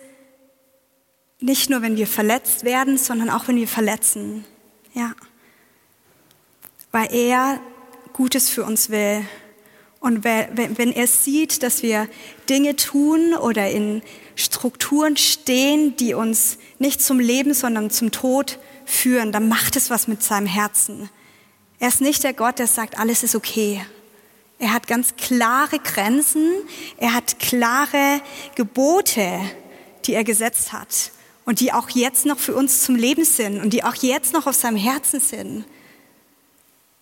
nicht 1.39 1.69
nur 1.69 1.81
wenn 1.81 1.95
wir 1.95 2.05
verletzt 2.05 2.65
werden, 2.65 2.97
sondern 2.97 3.29
auch 3.29 3.47
wenn 3.47 3.55
wir 3.55 3.69
verletzen. 3.69 4.43
Ja. 4.93 5.13
Weil 6.91 7.15
er 7.15 7.61
Gutes 8.11 8.49
für 8.49 8.65
uns 8.65 8.89
will. 8.89 9.25
Und 10.01 10.25
wenn 10.25 10.91
er 10.91 11.07
sieht, 11.07 11.63
dass 11.63 11.81
wir 11.81 12.09
Dinge 12.49 12.75
tun 12.75 13.33
oder 13.33 13.69
in 13.69 14.01
Strukturen 14.35 15.15
stehen, 15.15 15.95
die 15.95 16.13
uns 16.13 16.57
nicht 16.77 17.01
zum 17.01 17.21
Leben, 17.21 17.53
sondern 17.53 17.89
zum 17.89 18.11
Tod 18.11 18.59
führen, 18.83 19.31
dann 19.31 19.47
macht 19.47 19.77
es 19.77 19.89
was 19.89 20.09
mit 20.09 20.21
seinem 20.21 20.47
Herzen. 20.47 21.09
Er 21.79 21.87
ist 21.87 22.01
nicht 22.01 22.25
der 22.25 22.33
Gott, 22.33 22.59
der 22.59 22.67
sagt, 22.67 22.99
alles 22.99 23.23
ist 23.23 23.33
okay. 23.33 23.85
Er 24.61 24.73
hat 24.73 24.85
ganz 24.85 25.15
klare 25.15 25.79
Grenzen, 25.79 26.53
er 26.97 27.15
hat 27.15 27.39
klare 27.39 28.21
Gebote, 28.53 29.41
die 30.05 30.13
er 30.13 30.23
gesetzt 30.23 30.71
hat 30.71 31.11
und 31.45 31.61
die 31.61 31.73
auch 31.73 31.89
jetzt 31.89 32.27
noch 32.27 32.37
für 32.37 32.53
uns 32.53 32.83
zum 32.83 32.95
Leben 32.95 33.25
sind 33.25 33.59
und 33.59 33.73
die 33.73 33.83
auch 33.83 33.95
jetzt 33.95 34.33
noch 34.33 34.45
auf 34.45 34.53
seinem 34.53 34.77
Herzen 34.77 35.19
sind. 35.19 35.65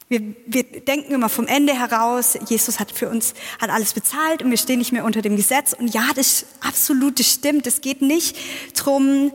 Wir, 0.07 0.21
wir 0.47 0.63
denken 0.63 1.11
immer 1.11 1.27
vom 1.27 1.47
Ende 1.47 1.77
heraus, 1.77 2.37
Jesus 2.47 2.79
hat 2.79 2.93
für 2.93 3.09
uns, 3.09 3.33
hat 3.59 3.69
alles 3.69 3.93
bezahlt 3.93 4.41
und 4.41 4.49
wir 4.51 4.57
stehen 4.57 4.79
nicht 4.79 4.93
mehr 4.93 5.03
unter 5.03 5.21
dem 5.21 5.35
Gesetz. 5.35 5.73
Und 5.73 5.93
ja, 5.93 6.07
das 6.15 6.45
absolut, 6.61 7.19
das 7.19 7.29
stimmt. 7.29 7.67
Es 7.67 7.81
geht 7.81 8.01
nicht 8.01 8.37
drum 8.73 9.33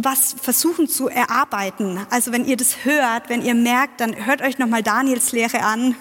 was 0.00 0.36
versuchen 0.40 0.88
zu 0.88 1.08
erarbeiten. 1.08 2.06
Also 2.08 2.30
wenn 2.30 2.46
ihr 2.46 2.56
das 2.56 2.84
hört, 2.84 3.28
wenn 3.28 3.42
ihr 3.42 3.54
merkt, 3.54 4.00
dann 4.00 4.26
hört 4.26 4.42
euch 4.42 4.56
nochmal 4.56 4.84
Daniels 4.84 5.32
Lehre 5.32 5.62
an. 5.62 5.96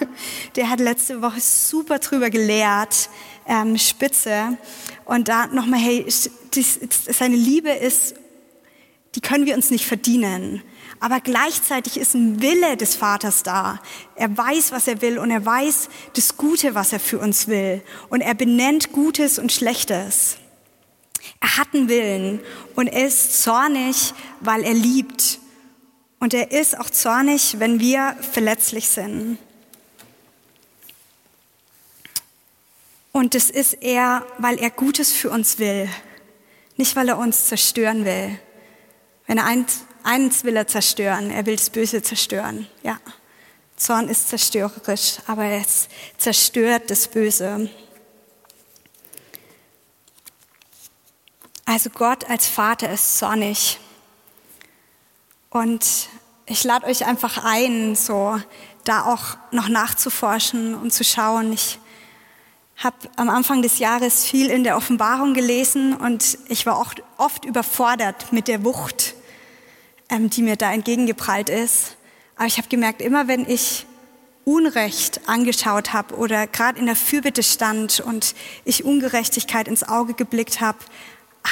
Der 0.55 0.69
hat 0.69 0.79
letzte 0.79 1.23
Woche 1.23 1.41
super 1.41 1.97
drüber 1.97 2.29
gelehrt, 2.29 3.09
ähm, 3.47 3.75
spitze. 3.77 4.57
Und 5.05 5.27
da 5.29 5.47
nochmal, 5.47 5.79
hey, 5.79 6.05
dies, 6.53 6.79
seine 7.09 7.35
Liebe 7.35 7.71
ist, 7.71 8.13
die 9.15 9.21
können 9.21 9.47
wir 9.47 9.55
uns 9.55 9.71
nicht 9.71 9.87
verdienen. 9.87 10.61
Aber 10.99 11.19
gleichzeitig 11.19 11.97
ist 11.97 12.13
ein 12.13 12.39
Wille 12.39 12.77
des 12.77 12.95
Vaters 12.95 13.41
da. 13.41 13.79
Er 14.15 14.35
weiß, 14.37 14.71
was 14.71 14.87
er 14.87 15.01
will 15.01 15.17
und 15.17 15.31
er 15.31 15.43
weiß 15.43 15.89
das 16.15 16.37
Gute, 16.37 16.75
was 16.75 16.93
er 16.93 16.99
für 16.99 17.17
uns 17.17 17.47
will. 17.47 17.81
Und 18.09 18.21
er 18.21 18.35
benennt 18.35 18.91
Gutes 18.91 19.39
und 19.39 19.51
Schlechtes. 19.51 20.37
Er 21.39 21.57
hat 21.57 21.73
einen 21.73 21.89
Willen 21.89 22.39
und 22.75 22.87
er 22.87 23.07
ist 23.07 23.41
zornig, 23.43 24.13
weil 24.39 24.63
er 24.63 24.73
liebt. 24.73 25.39
Und 26.19 26.33
er 26.33 26.51
ist 26.51 26.77
auch 26.79 26.89
zornig, 26.89 27.59
wenn 27.59 27.79
wir 27.79 28.15
verletzlich 28.31 28.89
sind. 28.89 29.37
Und 33.11 33.33
das 33.33 33.49
ist 33.49 33.73
er, 33.81 34.25
weil 34.37 34.59
er 34.59 34.69
Gutes 34.69 35.11
für 35.11 35.29
uns 35.29 35.57
will, 35.57 35.89
nicht 36.75 36.95
weil 36.95 37.09
er 37.09 37.17
uns 37.17 37.47
zerstören 37.47 38.05
will. 38.05 38.37
Wenn 39.25 39.39
er 39.39 39.45
eins, 39.45 39.81
eins 40.03 40.43
will 40.43 40.55
er 40.55 40.67
zerstören, 40.67 41.31
er 41.31 41.45
will 41.45 41.55
das 41.55 41.69
Böse 41.69 42.01
zerstören. 42.03 42.67
Ja, 42.83 42.99
Zorn 43.75 44.09
ist 44.09 44.29
zerstörerisch, 44.29 45.17
aber 45.27 45.45
es 45.45 45.87
zerstört 46.17 46.89
das 46.89 47.07
Böse. 47.07 47.69
Also 51.69 51.89
Gott 51.89 52.29
als 52.29 52.47
Vater 52.47 52.89
ist 52.89 53.17
zornig. 53.17 53.77
Und 55.49 56.07
ich 56.45 56.63
lade 56.63 56.85
euch 56.85 57.05
einfach 57.05 57.43
ein, 57.43 57.93
so 57.97 58.39
da 58.85 59.03
auch 59.03 59.37
noch 59.51 59.67
nachzuforschen 59.67 60.75
und 60.75 60.93
zu 60.93 61.03
schauen. 61.03 61.51
Ich 61.51 61.77
habe 62.77 62.95
am 63.17 63.29
Anfang 63.29 63.61
des 63.63 63.79
Jahres 63.79 64.23
viel 64.23 64.49
in 64.49 64.63
der 64.63 64.77
Offenbarung 64.77 65.33
gelesen 65.33 65.93
und 65.93 66.37
ich 66.47 66.65
war 66.65 66.79
oft, 66.79 67.03
oft 67.17 67.43
überfordert 67.43 68.31
mit 68.31 68.47
der 68.47 68.63
Wucht, 68.63 69.15
ähm, 70.07 70.29
die 70.29 70.43
mir 70.43 70.55
da 70.55 70.71
entgegengeprallt 70.71 71.49
ist. 71.49 71.97
Aber 72.37 72.45
ich 72.45 72.59
habe 72.59 72.69
gemerkt, 72.69 73.01
immer 73.01 73.27
wenn 73.27 73.45
ich 73.45 73.85
Unrecht 74.45 75.27
angeschaut 75.27 75.91
habe 75.91 76.15
oder 76.15 76.47
gerade 76.47 76.79
in 76.79 76.85
der 76.85 76.95
Fürbitte 76.95 77.43
stand 77.43 77.99
und 77.99 78.35
ich 78.63 78.85
Ungerechtigkeit 78.85 79.67
ins 79.67 79.83
Auge 79.83 80.13
geblickt 80.13 80.61
habe, 80.61 80.77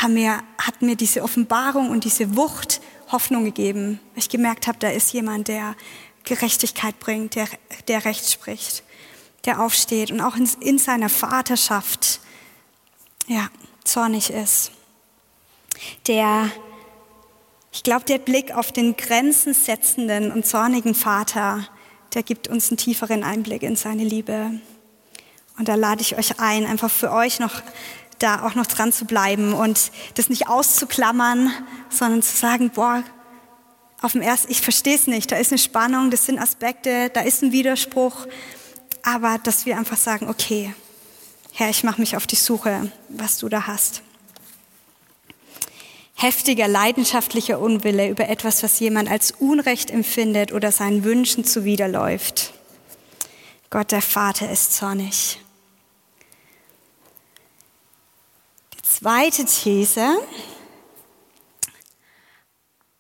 mir, 0.08 0.44
hat 0.58 0.82
mir 0.82 0.96
diese 0.96 1.24
Offenbarung 1.24 1.90
und 1.90 2.04
diese 2.04 2.36
Wucht 2.36 2.82
Hoffnung 3.12 3.46
gegeben. 3.46 4.00
Ich 4.16 4.30
gemerkt 4.30 4.68
habe, 4.68 4.80
da 4.80 4.90
ist 4.90 5.14
jemand, 5.14 5.48
der 5.48 5.76
Gerechtigkeit 6.24 7.00
bringt, 7.00 7.36
der, 7.36 7.48
der 7.88 8.06
Recht 8.06 8.32
spricht, 8.32 8.84
der 9.46 9.62
aufsteht 9.62 10.12
und 10.12 10.22
auch 10.22 10.36
in, 10.36 10.50
in 10.60 10.78
seiner 10.78 11.10
Vaterschaft 11.10 12.20
ja, 13.28 13.48
zornig 13.84 14.32
ist. 14.32 14.72
Der, 16.08 16.50
ich 17.72 17.84
glaube, 17.84 18.06
der 18.06 18.18
Blick 18.18 18.54
auf 18.54 18.72
den 18.72 18.98
grenzensetzenden 18.98 20.32
und 20.32 20.46
zornigen 20.46 20.96
Vater, 20.96 21.68
der 22.14 22.24
gibt 22.24 22.48
uns 22.48 22.70
einen 22.70 22.78
tieferen 22.78 23.24
Einblick 23.24 23.62
in 23.62 23.76
seine 23.76 24.04
Liebe. 24.04 24.60
Und 25.58 25.68
da 25.68 25.76
lade 25.76 26.02
ich 26.02 26.18
euch 26.18 26.40
ein, 26.40 26.66
einfach 26.66 26.90
für 26.90 27.12
euch 27.12 27.40
noch 27.40 27.62
da 28.20 28.46
auch 28.46 28.56
noch 28.56 28.66
dran 28.66 28.92
zu 28.92 29.06
bleiben 29.06 29.54
und 29.54 29.92
das 30.16 30.30
nicht 30.30 30.48
auszuklammern, 30.48 31.52
sondern 31.90 32.22
zu 32.22 32.36
sagen, 32.36 32.70
boah, 32.70 33.04
auf 34.02 34.14
dem 34.14 34.22
ersten, 34.22 34.52
ich 34.52 34.62
verstehe 34.62 34.96
es 34.96 35.08
nicht, 35.08 35.32
da 35.32 35.38
ist 35.38 35.52
eine 35.52 35.58
Spannung, 35.60 36.12
das 36.12 36.26
sind 36.26 36.40
Aspekte, 36.40 37.10
da 37.10 37.22
ist 37.22 37.42
ein 37.42 37.52
Widerspruch, 37.52 38.28
aber 39.04 39.38
dass 39.44 39.66
wir 39.66 39.78
einfach 39.78 39.98
sagen, 39.98 40.30
okay, 40.30 40.74
Herr, 41.54 41.70
ich 41.70 41.84
mache 41.84 42.02
mich 42.02 42.18
auf 42.18 42.28
die 42.28 42.36
Suche, 42.36 42.92
was 43.10 43.38
du 43.38 43.48
da 43.48 43.66
hast. 43.66 44.02
Heftiger, 46.16 46.68
leidenschaftlicher 46.68 47.60
Unwille 47.60 48.10
über 48.10 48.30
etwas, 48.30 48.64
was 48.64 48.80
jemand 48.80 49.10
als 49.10 49.32
Unrecht 49.32 49.92
empfindet 49.92 50.54
oder 50.54 50.72
seinen 50.72 51.04
Wünschen 51.04 51.44
zuwiderläuft. 51.46 52.54
Gott 53.70 53.92
der 53.92 54.02
Vater 54.02 54.50
ist 54.50 54.74
zornig. 54.76 55.40
Zweite 59.00 59.44
These 59.46 60.18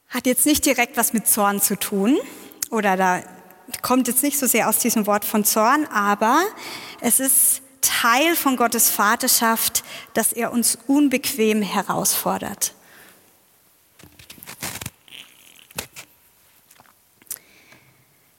hat 0.09 0.25
jetzt 0.25 0.45
nicht 0.45 0.65
direkt 0.65 0.97
was 0.97 1.13
mit 1.13 1.25
Zorn 1.27 1.61
zu 1.61 1.77
tun 1.77 2.17
oder 2.69 2.97
da 2.97 3.23
kommt 3.81 4.09
jetzt 4.09 4.21
nicht 4.21 4.37
so 4.37 4.45
sehr 4.45 4.67
aus 4.67 4.79
diesem 4.79 5.07
Wort 5.07 5.23
von 5.23 5.45
Zorn, 5.45 5.85
aber 5.87 6.43
es 6.99 7.19
ist 7.21 7.61
Teil 7.79 8.35
von 8.35 8.57
Gottes 8.57 8.89
Vaterschaft, 8.89 9.83
dass 10.13 10.33
er 10.33 10.51
uns 10.51 10.77
unbequem 10.87 11.61
herausfordert. 11.61 12.73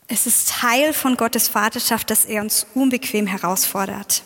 Es 0.08 0.26
ist 0.26 0.50
Teil 0.50 0.92
von 0.92 1.16
Gottes 1.16 1.48
Vaterschaft, 1.48 2.10
dass 2.10 2.24
er 2.26 2.42
uns 2.42 2.66
unbequem 2.74 3.26
herausfordert. 3.26 4.22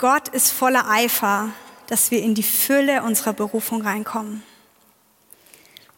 Gott 0.00 0.28
ist 0.28 0.52
voller 0.52 0.88
Eifer, 0.88 1.50
dass 1.88 2.12
wir 2.12 2.22
in 2.22 2.36
die 2.36 2.44
Fülle 2.44 3.02
unserer 3.02 3.32
Berufung 3.32 3.82
reinkommen. 3.82 4.44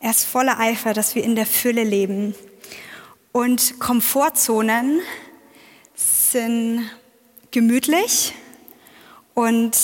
Er 0.01 0.11
ist 0.11 0.25
voller 0.25 0.59
Eifer, 0.59 0.95
dass 0.95 1.15
wir 1.15 1.23
in 1.23 1.37
der 1.37 1.45
Fülle 1.45 1.85
leben. 1.85 2.35
Und 3.33 3.79
Komfortzonen 3.79 5.03
sind 5.95 6.91
gemütlich 7.51 8.33
und 9.35 9.77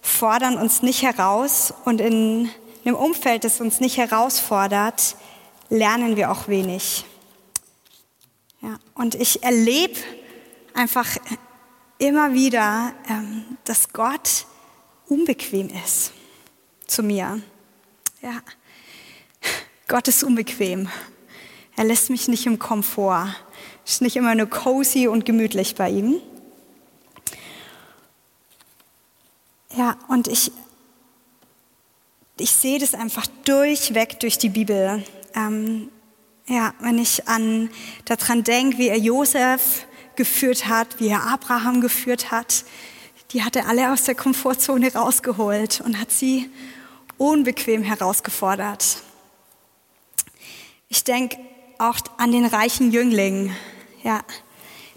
fordern 0.00 0.56
uns 0.56 0.80
nicht 0.80 1.02
heraus. 1.02 1.74
Und 1.84 2.00
in 2.00 2.48
einem 2.86 2.96
Umfeld, 2.96 3.44
das 3.44 3.60
uns 3.60 3.78
nicht 3.78 3.98
herausfordert, 3.98 5.16
lernen 5.68 6.16
wir 6.16 6.30
auch 6.30 6.48
wenig. 6.48 7.04
Ja, 8.62 8.78
und 8.94 9.16
ich 9.16 9.42
erlebe 9.42 10.00
einfach 10.72 11.06
immer 12.00 12.32
wieder, 12.32 12.92
ähm, 13.08 13.44
dass 13.64 13.92
Gott 13.92 14.46
unbequem 15.06 15.70
ist 15.84 16.12
zu 16.86 17.02
mir. 17.02 17.40
Ja. 18.22 18.42
Gott 19.86 20.08
ist 20.08 20.24
unbequem. 20.24 20.88
Er 21.76 21.84
lässt 21.84 22.10
mich 22.10 22.26
nicht 22.26 22.46
im 22.46 22.58
Komfort. 22.58 23.28
Ist 23.86 24.02
nicht 24.02 24.16
immer 24.16 24.34
nur 24.34 24.46
cozy 24.46 25.08
und 25.08 25.24
gemütlich 25.24 25.74
bei 25.74 25.90
ihm. 25.90 26.20
Ja, 29.76 29.96
und 30.08 30.26
ich, 30.26 30.52
ich 32.38 32.50
sehe 32.50 32.78
das 32.78 32.94
einfach 32.94 33.26
durchweg 33.44 34.18
durch 34.20 34.38
die 34.38 34.48
Bibel. 34.48 35.04
Ähm, 35.34 35.90
ja, 36.46 36.74
wenn 36.80 36.98
ich 36.98 37.28
an 37.28 37.70
daran 38.04 38.42
denke, 38.42 38.78
wie 38.78 38.88
er 38.88 38.98
Josef 38.98 39.86
geführt 40.20 40.68
hat, 40.68 41.00
wie 41.00 41.08
er 41.08 41.26
Abraham 41.26 41.80
geführt 41.80 42.30
hat, 42.30 42.66
die 43.30 43.42
hat 43.42 43.56
er 43.56 43.66
alle 43.68 43.90
aus 43.90 44.04
der 44.04 44.14
Komfortzone 44.14 44.92
rausgeholt 44.92 45.80
und 45.80 45.98
hat 45.98 46.12
sie 46.12 46.50
unbequem 47.16 47.82
herausgefordert. 47.82 48.98
Ich 50.90 51.04
denke 51.04 51.38
auch 51.78 51.96
an 52.18 52.32
den 52.32 52.44
reichen 52.44 52.92
Jüngling, 52.92 53.56
ja, 54.02 54.20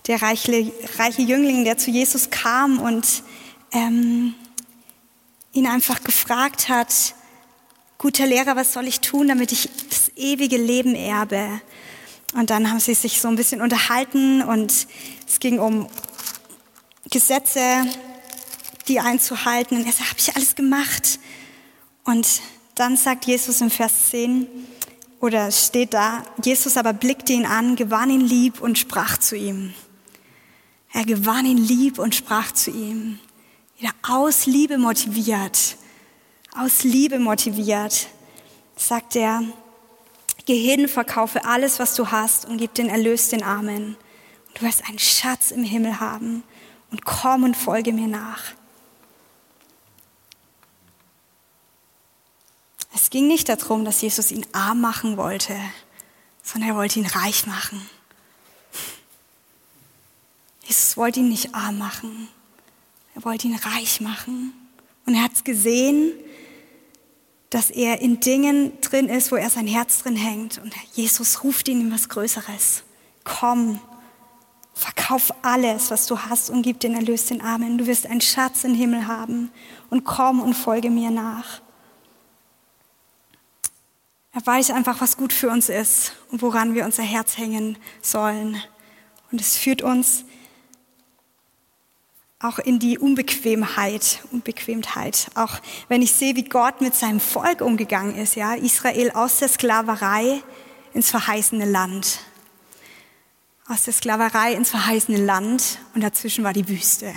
der 0.07 0.21
reiche, 0.21 0.73
reiche 0.97 1.21
Jüngling, 1.21 1.63
der 1.63 1.77
zu 1.77 1.89
Jesus 1.89 2.29
kam 2.29 2.79
und 2.81 3.23
ähm, 3.71 4.35
ihn 5.53 5.67
einfach 5.67 6.03
gefragt 6.03 6.67
hat, 6.67 7.15
guter 7.97 8.25
Lehrer, 8.25 8.57
was 8.57 8.73
soll 8.73 8.89
ich 8.89 8.99
tun, 8.99 9.29
damit 9.29 9.53
ich 9.53 9.69
das 9.89 10.11
ewige 10.17 10.57
Leben 10.57 10.95
erbe? 10.95 11.61
Und 12.33 12.49
dann 12.49 12.69
haben 12.69 12.79
sie 12.79 12.95
sich 12.95 13.21
so 13.21 13.27
ein 13.27 13.35
bisschen 13.35 13.61
unterhalten 13.61 14.41
und 14.41 14.87
es 15.33 15.39
ging 15.39 15.57
um 15.57 15.87
Gesetze, 17.09 17.59
die 18.87 18.99
einzuhalten. 18.99 19.77
Und 19.77 19.85
er 19.87 19.91
sagt, 19.91 20.11
habe 20.11 20.19
ich 20.19 20.35
alles 20.35 20.53
gemacht? 20.53 21.19
Und 22.03 22.41
dann 22.75 22.97
sagt 22.97 23.25
Jesus 23.25 23.59
im 23.59 23.71
Vers 23.71 24.11
10, 24.11 24.47
oder 25.19 25.51
steht 25.51 25.95
da, 25.95 26.23
Jesus 26.43 26.77
aber 26.77 26.93
blickte 26.93 27.33
ihn 27.33 27.47
an, 27.47 27.75
gewann 27.75 28.11
ihn 28.11 28.21
lieb 28.21 28.61
und 28.61 28.77
sprach 28.77 29.17
zu 29.17 29.35
ihm. 29.35 29.73
Er 30.91 31.03
gewann 31.03 31.47
ihn 31.47 31.57
lieb 31.57 31.97
und 31.97 32.13
sprach 32.13 32.51
zu 32.51 32.69
ihm. 32.69 33.17
Wieder 33.79 33.91
aus 34.07 34.45
Liebe 34.45 34.77
motiviert, 34.77 35.77
aus 36.55 36.83
Liebe 36.83 37.17
motiviert, 37.17 38.07
sagt 38.75 39.15
er, 39.15 39.41
geh 40.45 40.59
hin, 40.59 40.87
verkaufe 40.87 41.43
alles, 41.45 41.79
was 41.79 41.95
du 41.95 42.11
hast 42.11 42.45
und 42.45 42.57
gib 42.57 42.75
den 42.75 42.89
Erlös 42.89 43.29
den 43.29 43.41
Armen. 43.41 43.97
Du 44.53 44.61
wirst 44.61 44.85
einen 44.87 44.99
Schatz 44.99 45.51
im 45.51 45.63
Himmel 45.63 45.99
haben 45.99 46.43
und 46.91 47.05
komm 47.05 47.43
und 47.43 47.57
folge 47.57 47.91
mir 47.91 48.07
nach. 48.07 48.53
Es 52.95 53.09
ging 53.09 53.27
nicht 53.27 53.49
darum, 53.49 53.85
dass 53.85 54.01
Jesus 54.01 54.31
ihn 54.31 54.45
arm 54.51 54.79
machen 54.79 55.17
wollte, 55.17 55.57
sondern 56.43 56.69
er 56.71 56.75
wollte 56.75 56.99
ihn 56.99 57.07
reich 57.07 57.47
machen. 57.47 57.81
Jesus 60.63 60.95
wollte 60.97 61.19
ihn 61.19 61.29
nicht 61.29 61.53
arm 61.55 61.77
machen, 61.77 62.29
er 63.15 63.23
wollte 63.25 63.47
ihn 63.47 63.55
reich 63.55 64.01
machen. 64.01 64.53
Und 65.05 65.15
er 65.15 65.23
hat 65.23 65.33
es 65.33 65.43
gesehen, 65.43 66.13
dass 67.49 67.69
er 67.69 68.01
in 68.01 68.19
Dingen 68.19 68.79
drin 68.81 69.09
ist, 69.09 69.31
wo 69.31 69.35
er 69.35 69.49
sein 69.49 69.67
Herz 69.67 69.99
drin 69.99 70.15
hängt. 70.15 70.57
Und 70.59 70.73
Jesus 70.93 71.43
ruft 71.43 71.67
ihn 71.67 71.81
in 71.81 71.91
was 71.91 72.09
Größeres. 72.09 72.83
Komm, 73.23 73.79
verkauf 74.73 75.33
alles, 75.43 75.91
was 75.91 76.07
du 76.07 76.17
hast 76.17 76.49
und 76.49 76.63
gib 76.63 76.79
den 76.79 76.95
Erlös 76.95 77.25
den 77.25 77.41
Armen. 77.41 77.77
Du 77.77 77.87
wirst 77.87 78.07
einen 78.07 78.21
Schatz 78.21 78.63
im 78.63 78.73
Himmel 78.73 79.07
haben. 79.07 79.51
Und 79.89 80.03
komm 80.03 80.41
und 80.41 80.55
folge 80.55 80.89
mir 80.89 81.11
nach. 81.11 81.61
Er 84.31 84.45
weiß 84.45 84.71
einfach, 84.71 84.99
was 84.99 85.15
gut 85.15 85.31
für 85.31 85.49
uns 85.49 85.69
ist 85.69 86.13
und 86.31 86.41
woran 86.41 86.73
wir 86.73 86.85
unser 86.85 87.03
Herz 87.03 87.37
hängen 87.37 87.77
sollen. 88.01 88.57
Und 89.31 89.39
es 89.39 89.55
führt 89.57 89.83
uns 89.83 90.25
auch 92.39 92.57
in 92.57 92.79
die 92.79 92.97
Unbequemheit, 92.97 94.23
Unbequemtheit. 94.31 95.27
Auch 95.35 95.59
wenn 95.87 96.01
ich 96.01 96.11
sehe, 96.13 96.35
wie 96.35 96.43
Gott 96.43 96.81
mit 96.81 96.95
seinem 96.95 97.19
Volk 97.19 97.61
umgegangen 97.61 98.15
ist, 98.15 98.35
ja, 98.35 98.53
Israel 98.55 99.11
aus 99.11 99.37
der 99.37 99.47
Sklaverei 99.47 100.41
ins 100.93 101.11
verheißene 101.11 101.65
Land. 101.65 102.19
Aus 103.65 103.83
der 103.83 103.93
Sklaverei 103.93 104.53
ins 104.53 104.71
verheißene 104.71 105.23
Land 105.23 105.79
und 105.95 106.01
dazwischen 106.01 106.43
war 106.43 106.51
die 106.51 106.67
Wüste. 106.67 107.13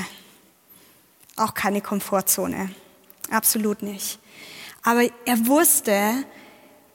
Auch 1.34 1.54
keine 1.54 1.80
Komfortzone. 1.80 2.70
Absolut 3.30 3.82
nicht. 3.82 4.20
Aber 4.84 5.02
er 5.24 5.46
wusste, 5.48 6.24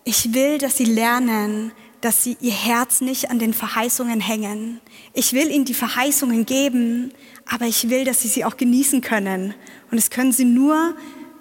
ich 0.06 0.34
will, 0.34 0.58
dass 0.58 0.78
sie 0.78 0.86
lernen, 0.86 1.74
dass 2.00 2.24
sie 2.24 2.38
ihr 2.40 2.54
Herz 2.54 3.02
nicht 3.02 3.30
an 3.30 3.40
den 3.40 3.54
Verheißungen 3.54 4.22
hängen. 4.22 4.80
Ich 5.14 5.34
will 5.34 5.52
ihnen 5.52 5.66
die 5.66 5.74
Verheißungen 5.74 6.46
geben, 6.46 7.12
aber 7.46 7.66
ich 7.66 7.90
will, 7.90 8.06
dass 8.06 8.22
sie 8.22 8.30
sie 8.30 8.46
auch 8.46 8.56
genießen 8.56 9.02
können. 9.02 9.54
Und 9.92 9.98
das 9.98 10.10
können 10.10 10.32
sie 10.32 10.46
nur, 10.46 10.96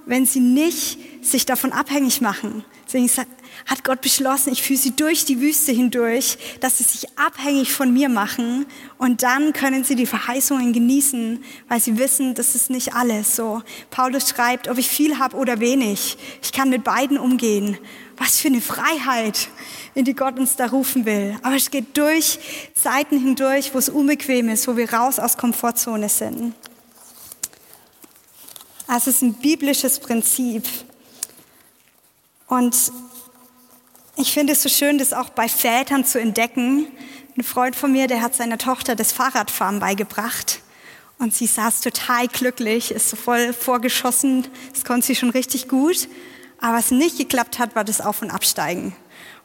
wenn 0.04 0.26
sie 0.26 0.40
nicht 0.40 0.98
sich 1.24 1.46
davon 1.46 1.70
abhängig 1.72 2.20
machen. 2.20 2.64
Deswegen 2.86 3.08
hat 3.66 3.84
Gott 3.84 4.00
beschlossen, 4.00 4.52
ich 4.52 4.62
führe 4.62 4.78
sie 4.78 4.96
durch 4.96 5.24
die 5.24 5.40
Wüste 5.40 5.72
hindurch, 5.72 6.38
dass 6.60 6.78
sie 6.78 6.84
sich 6.84 7.08
abhängig 7.18 7.72
von 7.72 7.92
mir 7.92 8.08
machen 8.08 8.66
und 8.98 9.22
dann 9.22 9.52
können 9.52 9.84
sie 9.84 9.94
die 9.94 10.06
Verheißungen 10.06 10.72
genießen, 10.72 11.42
weil 11.68 11.80
sie 11.80 11.98
wissen, 11.98 12.34
das 12.34 12.54
ist 12.54 12.70
nicht 12.70 12.94
alles 12.94 13.36
so. 13.36 13.62
Paulus 13.90 14.28
schreibt, 14.28 14.68
ob 14.68 14.78
ich 14.78 14.88
viel 14.88 15.18
habe 15.18 15.36
oder 15.36 15.60
wenig, 15.60 16.18
ich 16.42 16.52
kann 16.52 16.70
mit 16.70 16.84
beiden 16.84 17.18
umgehen. 17.18 17.78
Was 18.16 18.38
für 18.38 18.48
eine 18.48 18.60
Freiheit, 18.60 19.48
in 19.94 20.04
die 20.04 20.14
Gott 20.14 20.38
uns 20.38 20.54
da 20.54 20.66
rufen 20.66 21.06
will. 21.06 21.38
Aber 21.40 21.56
es 21.56 21.70
geht 21.70 21.96
durch 21.96 22.38
Zeiten 22.74 23.18
hindurch, 23.18 23.72
wo 23.72 23.78
es 23.78 23.88
unbequem 23.88 24.50
ist, 24.50 24.68
wo 24.68 24.76
wir 24.76 24.92
raus 24.92 25.18
aus 25.18 25.38
Komfortzone 25.38 26.10
sind. 26.10 26.54
Also 28.86 29.10
es 29.10 29.16
ist 29.16 29.22
ein 29.22 29.34
biblisches 29.34 30.00
Prinzip. 30.00 30.64
Und 32.48 32.76
ich 34.20 34.32
finde 34.32 34.52
es 34.52 34.62
so 34.62 34.68
schön, 34.68 34.98
das 34.98 35.12
auch 35.12 35.30
bei 35.30 35.48
Vätern 35.48 36.04
zu 36.04 36.20
entdecken. 36.20 36.86
Ein 37.36 37.42
Freund 37.42 37.74
von 37.74 37.90
mir, 37.90 38.06
der 38.06 38.20
hat 38.20 38.34
seiner 38.34 38.58
Tochter 38.58 38.94
das 38.94 39.12
Fahrradfahren 39.12 39.80
beigebracht. 39.80 40.60
Und 41.18 41.34
sie 41.34 41.46
saß 41.46 41.80
total 41.80 42.28
glücklich, 42.28 42.90
ist 42.90 43.08
so 43.10 43.16
voll 43.16 43.52
vorgeschossen. 43.52 44.46
Das 44.72 44.84
konnte 44.84 45.06
sie 45.06 45.14
schon 45.14 45.30
richtig 45.30 45.68
gut. 45.68 46.08
Aber 46.60 46.78
was 46.78 46.90
nicht 46.90 47.18
geklappt 47.18 47.58
hat, 47.58 47.74
war 47.74 47.84
das 47.84 48.00
Auf- 48.00 48.22
und 48.22 48.30
Absteigen. 48.30 48.94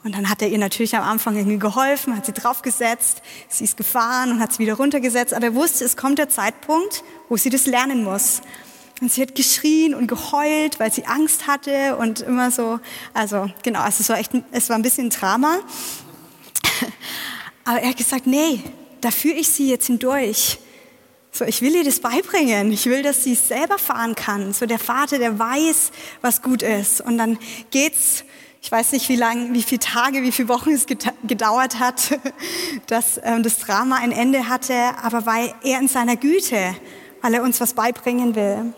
Und 0.04 0.16
dann 0.16 0.30
hat 0.30 0.42
er 0.42 0.50
ihr 0.50 0.58
natürlich 0.58 0.96
am 0.96 1.04
Anfang 1.04 1.36
irgendwie 1.36 1.58
geholfen, 1.58 2.16
hat 2.16 2.26
sie 2.26 2.34
draufgesetzt, 2.34 3.24
sie 3.50 3.64
ist 3.64 3.76
gefahren 3.76 4.32
und 4.32 4.40
hat 4.40 4.54
sie 4.54 4.60
wieder 4.60 4.76
runtergesetzt. 4.76 5.34
Aber 5.34 5.48
er 5.48 5.56
wusste, 5.56 5.84
es 5.84 5.98
kommt 5.98 6.20
der 6.20 6.30
Zeitpunkt, 6.30 7.04
wo 7.28 7.38
sie 7.38 7.50
das 7.50 7.66
lernen 7.66 8.04
muss. 8.04 8.42
Und 9.02 9.12
sie 9.12 9.22
hat 9.22 9.36
geschrien 9.36 9.94
und 9.94 10.08
geheult, 10.08 10.80
weil 10.80 10.92
sie 10.92 11.06
Angst 11.06 11.48
hatte 11.48 11.98
und 11.98 12.22
immer 12.22 12.50
so, 12.50 12.80
also 13.14 13.50
genau, 13.62 13.82
also 13.82 14.02
es 14.02 14.10
war 14.10 14.18
echt, 14.18 14.32
es 14.52 14.70
war 14.70 14.78
ein 14.78 14.82
bisschen 14.82 15.08
ein 15.08 15.10
Drama. 15.10 15.60
Aber 17.66 17.82
er 17.82 17.90
hat 17.90 17.98
gesagt, 17.98 18.26
nee, 18.26 18.62
da 19.02 19.12
führe 19.12 19.36
ich 19.36 19.50
sie 19.50 19.70
jetzt 19.70 19.88
hindurch. 19.88 20.60
So, 21.32 21.44
ich 21.44 21.62
will 21.62 21.76
ihr 21.76 21.84
das 21.84 22.00
beibringen. 22.00 22.72
Ich 22.72 22.86
will, 22.86 23.04
dass 23.04 23.26
sie 23.26 23.34
es 23.34 23.50
selber 23.50 23.78
fahren 23.78 24.16
kann. 24.16 24.54
So 24.54 24.66
der 24.66 24.80
Vater, 24.80 25.20
der 25.20 25.38
weiß, 25.38 25.92
was 26.22 26.42
gut 26.42 26.62
ist. 26.62 27.02
Und 27.02 27.18
dann 27.18 27.38
geht's 27.72 28.24
ich 28.66 28.72
weiß 28.72 28.94
nicht, 28.94 29.10
wie 29.10 29.16
lange, 29.16 29.54
wie 29.54 29.62
viele 29.62 29.78
Tage, 29.78 30.24
wie 30.24 30.32
viele 30.32 30.50
Wochen 30.50 30.72
es 30.72 30.88
gedauert 30.88 31.78
hat, 31.78 32.20
dass 32.88 33.22
ähm, 33.24 33.44
das 33.44 33.60
Drama 33.60 33.98
ein 33.98 34.12
Ende 34.12 34.50
hatte, 34.50 34.74
aber 35.04 35.28
weil 35.28 35.54
er 35.64 35.80
in 35.80 35.88
seiner 35.88 36.16
Güte, 36.16 36.76
weil 37.22 37.36
er 37.36 37.44
uns 37.44 37.62
was 37.62 37.76
beibringen 37.76 38.34
will, 38.34 38.74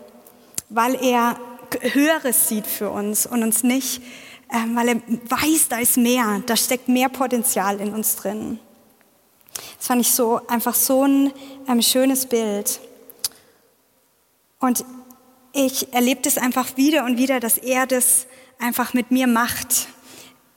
weil 0.68 0.94
er 1.02 1.38
Höheres 1.80 2.48
sieht 2.48 2.66
für 2.66 2.90
uns 2.90 3.26
und 3.26 3.42
uns 3.42 3.62
nicht, 3.62 4.02
ähm, 4.50 4.74
weil 4.74 4.88
er 4.88 4.96
weiß, 5.28 5.68
da 5.68 5.78
ist 5.78 5.96
mehr, 5.96 6.42
da 6.46 6.56
steckt 6.56 6.88
mehr 6.88 7.08
Potenzial 7.08 7.80
in 7.80 7.92
uns 7.92 8.16
drin. 8.16 8.58
Das 9.76 9.86
fand 9.86 10.00
ich 10.00 10.12
so 10.12 10.40
einfach 10.46 10.74
so 10.74 11.04
ein 11.04 11.32
ähm, 11.68 11.82
schönes 11.82 12.26
Bild. 12.26 12.80
Und 14.60 14.84
ich 15.52 15.92
erlebe 15.92 16.22
das 16.22 16.38
einfach 16.38 16.76
wieder 16.76 17.04
und 17.04 17.18
wieder, 17.18 17.40
dass 17.40 17.58
er 17.58 17.86
das 17.86 18.26
einfach 18.58 18.94
mit 18.94 19.10
mir 19.10 19.26
macht 19.26 19.88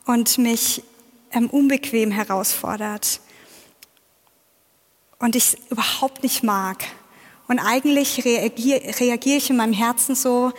und 0.05 0.37
mich 0.37 0.83
ähm, 1.31 1.49
unbequem 1.49 2.11
herausfordert 2.11 3.19
und 5.19 5.35
ich 5.35 5.53
es 5.53 5.57
überhaupt 5.69 6.23
nicht 6.23 6.43
mag. 6.43 6.83
Und 7.51 7.59
eigentlich 7.59 8.23
reagiere 8.23 8.97
reagier 9.01 9.35
ich 9.35 9.49
in 9.49 9.57
meinem 9.57 9.73
Herzen 9.73 10.15
so, 10.15 10.53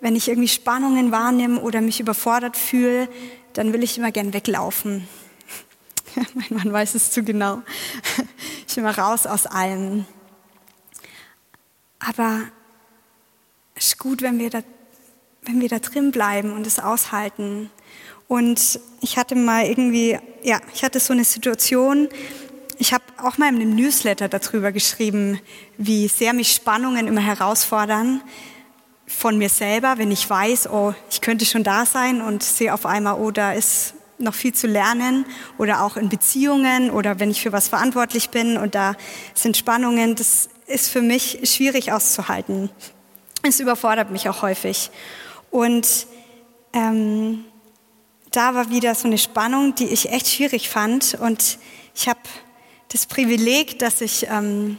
wenn 0.00 0.14
ich 0.14 0.28
irgendwie 0.28 0.46
Spannungen 0.46 1.10
wahrnehme 1.10 1.60
oder 1.60 1.80
mich 1.80 1.98
überfordert 1.98 2.56
fühle, 2.56 3.08
dann 3.54 3.72
will 3.72 3.82
ich 3.82 3.98
immer 3.98 4.12
gern 4.12 4.32
weglaufen. 4.32 5.08
mein 6.34 6.46
Mann 6.50 6.72
weiß 6.72 6.94
es 6.94 7.10
zu 7.10 7.24
genau. 7.24 7.62
Ich 8.68 8.76
will 8.76 8.84
mal 8.84 8.92
raus 8.92 9.26
aus 9.26 9.46
allem. 9.46 10.04
Aber 11.98 12.42
es 13.74 13.88
ist 13.88 13.98
gut, 13.98 14.22
wenn 14.22 14.38
wir 14.38 14.50
da 14.50 14.62
wenn 15.42 15.60
wir 15.60 15.68
da 15.68 15.80
drin 15.80 16.12
bleiben 16.12 16.52
und 16.52 16.64
es 16.64 16.78
aushalten. 16.78 17.70
Und 18.28 18.78
ich 19.00 19.18
hatte 19.18 19.34
mal 19.34 19.66
irgendwie, 19.66 20.16
ja, 20.44 20.60
ich 20.72 20.84
hatte 20.84 21.00
so 21.00 21.12
eine 21.12 21.24
Situation, 21.24 22.08
ich 22.78 22.92
habe 22.92 23.04
auch 23.18 23.38
mal 23.38 23.48
in 23.48 23.56
einem 23.56 23.74
Newsletter 23.74 24.28
darüber 24.28 24.72
geschrieben, 24.72 25.40
wie 25.78 26.08
sehr 26.08 26.32
mich 26.32 26.52
Spannungen 26.52 27.08
immer 27.08 27.20
herausfordern 27.20 28.22
von 29.06 29.38
mir 29.38 29.48
selber, 29.48 29.98
wenn 29.98 30.10
ich 30.10 30.28
weiß, 30.28 30.68
oh, 30.70 30.94
ich 31.10 31.20
könnte 31.20 31.46
schon 31.46 31.62
da 31.62 31.86
sein 31.86 32.20
und 32.20 32.42
sehe 32.42 32.74
auf 32.74 32.86
einmal, 32.86 33.18
oh, 33.20 33.30
da 33.30 33.52
ist 33.52 33.94
noch 34.18 34.34
viel 34.34 34.52
zu 34.52 34.66
lernen 34.66 35.26
oder 35.58 35.82
auch 35.82 35.96
in 35.96 36.08
Beziehungen 36.08 36.90
oder 36.90 37.20
wenn 37.20 37.30
ich 37.30 37.42
für 37.42 37.52
was 37.52 37.68
verantwortlich 37.68 38.30
bin 38.30 38.56
und 38.56 38.74
da 38.74 38.94
sind 39.34 39.56
Spannungen, 39.56 40.14
das 40.14 40.48
ist 40.66 40.88
für 40.88 41.02
mich 41.02 41.40
schwierig 41.44 41.92
auszuhalten. 41.92 42.70
Es 43.42 43.60
überfordert 43.60 44.10
mich 44.10 44.28
auch 44.28 44.42
häufig. 44.42 44.90
Und 45.50 46.06
ähm, 46.72 47.44
da 48.32 48.54
war 48.54 48.70
wieder 48.70 48.94
so 48.94 49.06
eine 49.06 49.18
Spannung, 49.18 49.74
die 49.76 49.86
ich 49.86 50.10
echt 50.10 50.28
schwierig 50.28 50.68
fand. 50.68 51.14
Und 51.14 51.58
ich 51.94 52.08
habe 52.08 52.20
das 52.88 53.06
Privileg, 53.06 53.78
dass 53.78 54.00
ich 54.00 54.26
ähm, 54.30 54.78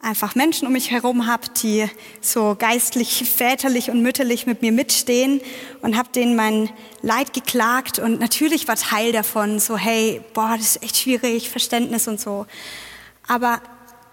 einfach 0.00 0.34
Menschen 0.34 0.66
um 0.66 0.72
mich 0.74 0.90
herum 0.90 1.26
habe, 1.26 1.48
die 1.62 1.88
so 2.20 2.56
geistlich, 2.58 3.24
väterlich 3.28 3.90
und 3.90 4.02
mütterlich 4.02 4.46
mit 4.46 4.60
mir 4.60 4.70
mitstehen 4.70 5.40
und 5.80 5.96
habe 5.96 6.10
denen 6.10 6.36
mein 6.36 6.70
Leid 7.00 7.32
geklagt. 7.32 7.98
Und 7.98 8.20
natürlich 8.20 8.68
war 8.68 8.76
Teil 8.76 9.12
davon 9.12 9.58
so, 9.58 9.78
hey, 9.78 10.20
boah, 10.34 10.56
das 10.56 10.76
ist 10.76 10.82
echt 10.82 10.98
schwierig, 10.98 11.48
Verständnis 11.48 12.06
und 12.06 12.20
so. 12.20 12.46
Aber 13.26 13.62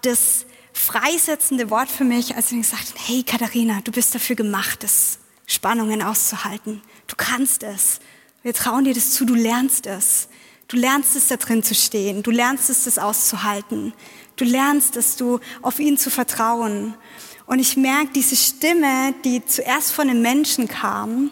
das 0.00 0.46
freisetzende 0.72 1.68
Wort 1.68 1.90
für 1.90 2.04
mich, 2.04 2.34
als 2.34 2.48
sie 2.48 2.56
gesagt 2.56 2.88
haben, 2.90 3.00
hey 3.06 3.22
Katharina, 3.22 3.80
du 3.84 3.92
bist 3.92 4.14
dafür 4.14 4.36
gemacht, 4.36 4.82
das 4.82 5.18
Spannungen 5.46 6.02
auszuhalten. 6.02 6.80
Du 7.06 7.16
kannst 7.16 7.62
es. 7.62 8.00
Wir 8.42 8.54
trauen 8.54 8.84
dir 8.84 8.94
das 8.94 9.12
zu, 9.12 9.26
du 9.26 9.34
lernst 9.34 9.86
es. 9.86 10.28
Du 10.68 10.76
lernst 10.76 11.16
es, 11.16 11.28
da 11.28 11.36
drin 11.36 11.62
zu 11.62 11.74
stehen. 11.74 12.22
Du 12.22 12.30
lernst 12.30 12.70
es, 12.70 12.84
das 12.84 12.98
auszuhalten. 12.98 13.92
Du 14.36 14.44
lernst 14.44 14.96
es, 14.96 15.16
du 15.16 15.40
auf 15.60 15.78
ihn 15.78 15.98
zu 15.98 16.10
vertrauen. 16.10 16.94
Und 17.46 17.58
ich 17.58 17.76
merke, 17.76 18.12
diese 18.14 18.36
Stimme, 18.36 19.14
die 19.24 19.44
zuerst 19.44 19.92
von 19.92 20.08
den 20.08 20.22
Menschen 20.22 20.68
kam, 20.68 21.30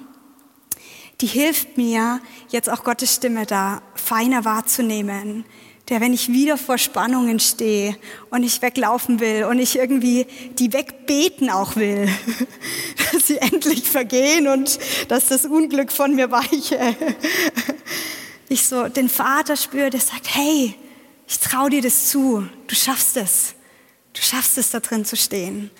die 1.21 1.27
hilft 1.27 1.77
mir, 1.77 2.21
jetzt 2.49 2.69
auch 2.69 2.85
Gottes 2.85 3.14
Stimme 3.14 3.47
da 3.47 3.83
feiner 3.95 4.45
wahrzunehmen, 4.45 5.45
der, 5.88 6.01
wenn 6.01 6.14
ich 6.14 6.29
wieder 6.29 6.57
vor 6.57 6.79
Spannungen 6.79 7.40
stehe 7.40 7.97
und 8.31 8.45
ich 8.45 8.62
weglaufen 8.62 9.19
will 9.19 9.45
und 9.45 9.59
ich 9.59 9.77
irgendwie 9.77 10.27
die 10.59 10.73
wegbeten 10.73 11.51
auch 11.51 11.77
will, 11.77 12.09
dass 13.12 13.27
sie 13.27 13.38
endlich 13.38 13.88
vergehen 13.88 14.47
und 14.47 14.79
dass 15.09 15.29
das 15.29 15.47
Unglück 15.47 15.90
von 15.90 16.14
mir 16.14 16.31
weiche. 16.31 16.97
Ich 18.51 18.67
so 18.67 18.89
den 18.89 19.09
Vater 19.09 19.57
spüre, 19.57 19.91
der 19.91 20.01
sagt, 20.01 20.35
hey, 20.35 20.75
ich 21.29 21.39
traue 21.39 21.71
dir 21.71 21.81
das 21.81 22.09
zu, 22.09 22.47
du 22.67 22.75
schaffst 22.75 23.17
es, 23.17 23.55
du 24.13 24.21
schaffst 24.21 24.59
es, 24.59 24.71
da 24.71 24.81
drin 24.81 25.05
zu 25.05 25.17
stehen. 25.17 25.71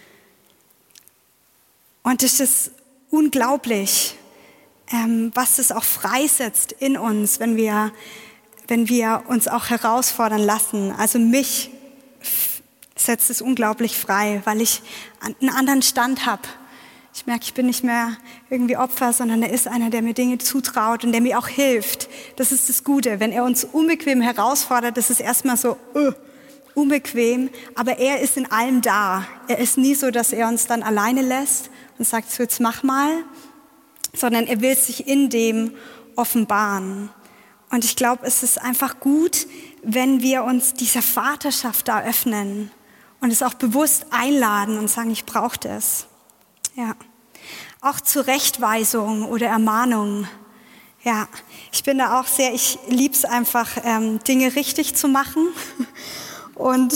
Und 2.05 2.23
es 2.23 2.39
ist 2.39 2.71
unglaublich, 3.11 4.17
ähm, 4.93 5.33
was 5.35 5.59
es 5.59 5.73
auch 5.73 5.83
freisetzt 5.83 6.71
in 6.73 6.97
uns, 6.97 7.41
wenn 7.41 7.57
wir 7.57 7.93
wenn 8.71 8.89
wir 8.89 9.25
uns 9.27 9.49
auch 9.49 9.69
herausfordern 9.69 10.41
lassen. 10.41 10.93
Also 10.93 11.19
mich 11.19 11.71
setzt 12.95 13.29
es 13.29 13.43
unglaublich 13.43 13.99
frei, 13.99 14.43
weil 14.45 14.61
ich 14.61 14.81
einen 15.21 15.51
anderen 15.51 15.83
Stand 15.83 16.25
habe. 16.25 16.43
Ich 17.21 17.27
merke, 17.27 17.45
ich 17.45 17.53
bin 17.53 17.67
nicht 17.67 17.85
mehr 17.85 18.17
irgendwie 18.49 18.79
Opfer, 18.79 19.13
sondern 19.13 19.43
er 19.43 19.53
ist 19.53 19.69
einer, 19.69 19.91
der 19.91 20.01
mir 20.01 20.15
Dinge 20.15 20.39
zutraut 20.39 21.05
und 21.05 21.13
der 21.13 21.21
mir 21.21 21.39
auch 21.39 21.49
hilft. 21.49 22.09
Das 22.37 22.51
ist 22.51 22.71
das 22.71 22.83
Gute. 22.83 23.21
Wenn 23.21 23.31
er 23.31 23.45
uns 23.45 23.63
unbequem 23.63 24.23
herausfordert, 24.23 24.97
das 24.97 25.11
ist 25.11 25.21
erstmal 25.21 25.59
so 25.59 25.77
uh, 25.95 26.13
unbequem, 26.75 27.51
aber 27.75 27.99
er 27.99 28.21
ist 28.21 28.39
in 28.39 28.51
allem 28.51 28.81
da. 28.81 29.27
Er 29.49 29.59
ist 29.59 29.77
nie 29.77 29.95
so, 29.95 30.11
dass 30.11 30.33
er 30.33 30.49
uns 30.49 30.67
dann 30.67 30.83
alleine 30.83 31.21
lässt 31.21 31.69
und 31.99 32.07
sagt, 32.07 32.31
so 32.31 32.43
jetzt 32.43 32.59
mach 32.59 32.83
mal, 32.83 33.11
sondern 34.15 34.47
er 34.47 34.63
will 34.63 34.75
sich 34.75 35.07
in 35.07 35.29
dem 35.29 35.75
offenbaren. 36.17 37.11
Und 37.71 37.85
ich 37.85 37.97
glaube, 37.97 38.25
es 38.25 38.43
ist 38.43 38.59
einfach 38.59 38.99
gut, 38.99 39.47
wenn 39.83 40.23
wir 40.23 40.43
uns 40.43 40.73
dieser 40.73 41.03
Vaterschaft 41.03 41.87
da 41.87 42.01
öffnen 42.03 42.71
und 43.21 43.31
es 43.31 43.43
auch 43.43 43.53
bewusst 43.53 44.07
einladen 44.09 44.79
und 44.79 44.89
sagen, 44.89 45.11
ich 45.11 45.27
brauche 45.27 45.59
das. 45.59 46.07
Ja. 46.77 46.95
Auch 47.83 47.99
Zurechtweisung 47.99 49.25
oder 49.25 49.47
Ermahnung. 49.47 50.29
Ja, 51.03 51.29
ich 51.73 51.83
bin 51.83 51.97
da 51.97 52.21
auch 52.21 52.27
sehr, 52.27 52.53
ich 52.53 52.79
liebe 52.89 53.15
es 53.15 53.25
einfach, 53.25 53.71
ähm, 53.85 54.23
Dinge 54.23 54.55
richtig 54.55 54.95
zu 54.97 55.09
machen. 55.09 55.49
Und 56.57 56.95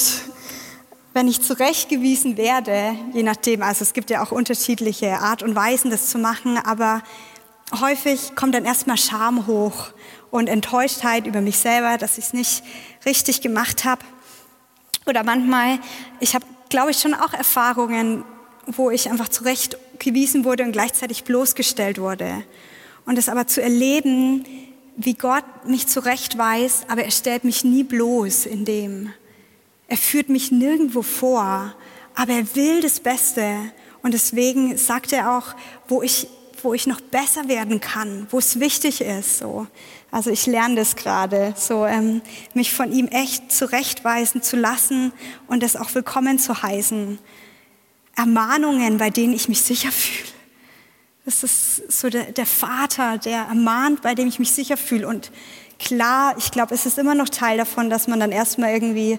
wenn 1.15 1.27
ich 1.27 1.41
zurechtgewiesen 1.41 2.37
werde, 2.37 2.97
je 3.15 3.23
nachdem, 3.23 3.63
also 3.63 3.83
es 3.83 3.95
gibt 3.95 4.11
ja 4.11 4.23
auch 4.23 4.31
unterschiedliche 4.31 5.21
Art 5.21 5.43
und 5.43 5.57
Weisen, 5.57 5.91
das 5.91 6.11
zu 6.11 6.19
machen, 6.19 6.59
aber 6.59 7.03
häufig 7.81 8.37
kommt 8.37 8.55
dann 8.55 8.67
erstmal 8.67 8.99
Scham 8.99 9.47
hoch 9.47 9.87
und 10.31 10.51
Enttäuschtheit 10.51 11.27
über 11.27 11.41
mich 11.41 11.57
selber, 11.57 11.97
dass 11.97 12.19
ich 12.19 12.27
es 12.27 12.33
nicht 12.35 12.63
richtig 13.07 13.41
gemacht 13.41 13.87
habe. 13.87 14.05
Oder 15.07 15.25
manchmal, 15.25 15.79
ich 16.21 16.35
habe, 16.35 16.45
glaube 16.69 16.91
ich, 16.91 16.99
schon 16.99 17.15
auch 17.15 17.33
Erfahrungen, 17.33 18.23
wo 18.67 18.91
ich 18.91 19.11
einfach 19.11 19.29
zurechtgewiesen 19.29 20.45
wurde 20.45 20.65
und 20.65 20.73
gleichzeitig 20.73 21.25
bloßgestellt 21.25 22.01
wurde. 22.01 22.45
Und 23.07 23.19
es 23.19 23.29
aber 23.29 23.47
zu 23.47 23.63
erleben, 23.63 24.45
wie 24.97 25.15
Gott 25.15 25.45
mich 25.67 25.87
zurechtweist, 25.87 26.87
aber 26.89 27.05
er 27.05 27.11
stellt 27.11 27.45
mich 27.45 27.65
nie 27.65 27.83
bloß 27.83 28.47
in 28.47 28.65
dem. 28.65 29.13
Er 29.89 29.97
führt 29.97 30.29
mich 30.29 30.51
nirgendwo 30.51 31.03
vor, 31.03 31.75
aber 32.15 32.33
er 32.33 32.55
will 32.55 32.81
das 32.81 33.01
Beste. 33.01 33.57
Und 34.03 34.15
deswegen 34.15 34.77
sagt 34.77 35.13
er 35.13 35.37
auch, 35.37 35.55
wo 35.89 36.03
ich, 36.03 36.29
wo 36.63 36.75
ich 36.75 36.87
noch 36.87 37.01
besser 37.01 37.49
werden 37.49 37.81
kann, 37.81 38.27
wo 38.31 38.39
es 38.39 38.61
wichtig 38.61 39.01
ist. 39.01 39.39
So. 39.39 39.67
Also 40.11 40.31
ich 40.31 40.47
lerne 40.47 40.77
das 40.77 40.97
gerade, 40.97 41.55
so 41.57 41.85
ähm, 41.85 42.23
mich 42.55 42.73
von 42.73 42.93
ihm 42.93 43.09
echt 43.09 43.51
zurechtweisen 43.51 44.43
zu 44.43 44.57
lassen 44.57 45.13
und 45.49 45.63
es 45.63 45.77
auch 45.77 45.95
willkommen 45.95 46.39
zu 46.39 46.63
heißen. 46.63 47.19
Ermahnungen, 48.17 48.99
bei 48.99 49.11
denen 49.11 49.33
ich 49.33 49.49
mich 49.49 49.63
sicher 49.63 49.91
fühle. 49.91 50.29
Das 51.25 51.43
ist 51.43 51.91
so 51.91 52.11
der, 52.11 52.33
der 52.33 52.47
Vater, 52.47 53.19
der 53.19 53.45
ermahnt, 53.45 54.03
bei 54.03 54.15
dem 54.15 54.29
ich 54.29 54.39
mich 54.39 54.53
sicher 54.53 54.77
fühle. 54.77 55.09
Und 55.09 55.33
klar, 55.79 56.35
ich 56.39 56.51
glaube, 56.51 56.75
es 56.75 56.85
ist 56.87 56.99
immer 56.99 57.15
noch 57.15 57.29
Teil 57.29 57.57
davon, 57.57 57.89
dass 57.89 58.09
man 58.09 58.21
dann 58.21 58.31
erstmal 58.31 58.73
irgendwie 58.73 59.19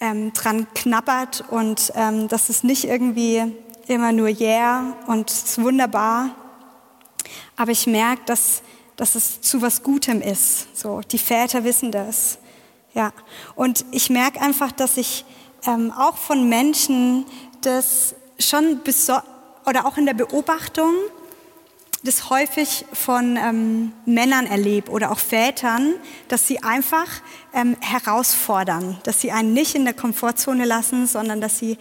ähm, 0.00 0.32
dran 0.32 0.66
knabbert 0.74 1.44
und 1.50 1.92
ähm, 1.94 2.26
das 2.28 2.48
ist 2.48 2.64
nicht 2.64 2.84
irgendwie 2.84 3.44
immer 3.86 4.12
nur 4.12 4.28
yeah 4.28 4.96
und 5.06 5.30
es 5.30 5.42
ist 5.42 5.62
wunderbar. 5.62 6.34
Aber 7.56 7.72
ich 7.72 7.86
merke, 7.86 8.22
dass, 8.24 8.62
dass 8.96 9.14
es 9.14 9.42
zu 9.42 9.60
was 9.60 9.82
Gutem 9.82 10.22
ist. 10.22 10.74
So, 10.74 11.00
die 11.00 11.18
Väter 11.18 11.64
wissen 11.64 11.92
das. 11.92 12.38
Ja. 12.94 13.12
Und 13.54 13.84
ich 13.90 14.08
merke 14.08 14.40
einfach, 14.40 14.72
dass 14.72 14.96
ich 14.96 15.26
ähm, 15.66 15.92
auch 15.92 16.16
von 16.16 16.48
Menschen 16.48 17.26
das 17.62 18.14
schon 18.38 18.80
oder 19.66 19.86
auch 19.86 19.96
in 19.98 20.06
der 20.06 20.14
Beobachtung 20.14 20.94
das 22.02 22.30
häufig 22.30 22.86
von 22.92 23.36
ähm, 23.36 23.92
Männern 24.06 24.46
erlebe 24.46 24.90
oder 24.90 25.10
auch 25.10 25.18
Vätern, 25.18 25.94
dass 26.28 26.46
sie 26.46 26.62
einfach 26.62 27.08
ähm, 27.52 27.76
herausfordern, 27.80 28.98
dass 29.02 29.20
sie 29.20 29.32
einen 29.32 29.52
nicht 29.52 29.74
in 29.74 29.84
der 29.84 29.92
Komfortzone 29.92 30.64
lassen, 30.64 31.06
sondern 31.06 31.42
dass 31.42 31.58
sie 31.58 31.76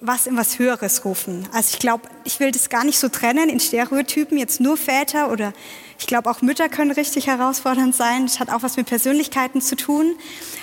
was 0.00 0.26
in 0.26 0.36
was 0.36 0.58
Höheres 0.58 1.04
rufen. 1.04 1.48
Also 1.52 1.70
ich 1.72 1.78
glaube, 1.78 2.08
ich 2.24 2.38
will 2.38 2.52
das 2.52 2.68
gar 2.68 2.84
nicht 2.84 2.98
so 2.98 3.08
trennen 3.08 3.48
in 3.48 3.58
Stereotypen, 3.58 4.38
jetzt 4.38 4.60
nur 4.60 4.76
Väter 4.76 5.30
oder 5.30 5.52
ich 5.98 6.06
glaube 6.06 6.30
auch 6.30 6.40
Mütter 6.40 6.68
können 6.68 6.92
richtig 6.92 7.26
herausfordernd 7.26 7.94
sein. 7.94 8.26
Das 8.26 8.38
hat 8.38 8.50
auch 8.50 8.62
was 8.62 8.76
mit 8.76 8.86
Persönlichkeiten 8.86 9.60
zu 9.60 9.74
tun. 9.74 10.14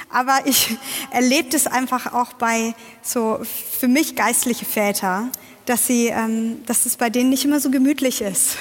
Aber 0.10 0.40
ich 0.46 0.78
erlebe 1.12 1.50
das 1.50 1.68
einfach 1.68 2.14
auch 2.14 2.34
bei 2.34 2.74
so 3.02 3.42
für 3.78 3.90
mich 3.90 4.16
geistliche 4.16 4.66
Väter, 4.66 5.30
dass 5.66 5.88
sie, 5.88 6.08
ähm, 6.08 6.64
dass 6.66 6.86
es 6.86 6.96
bei 6.96 7.10
denen 7.10 7.30
nicht 7.30 7.44
immer 7.44 7.60
so 7.60 7.70
gemütlich 7.70 8.22
ist 8.22 8.56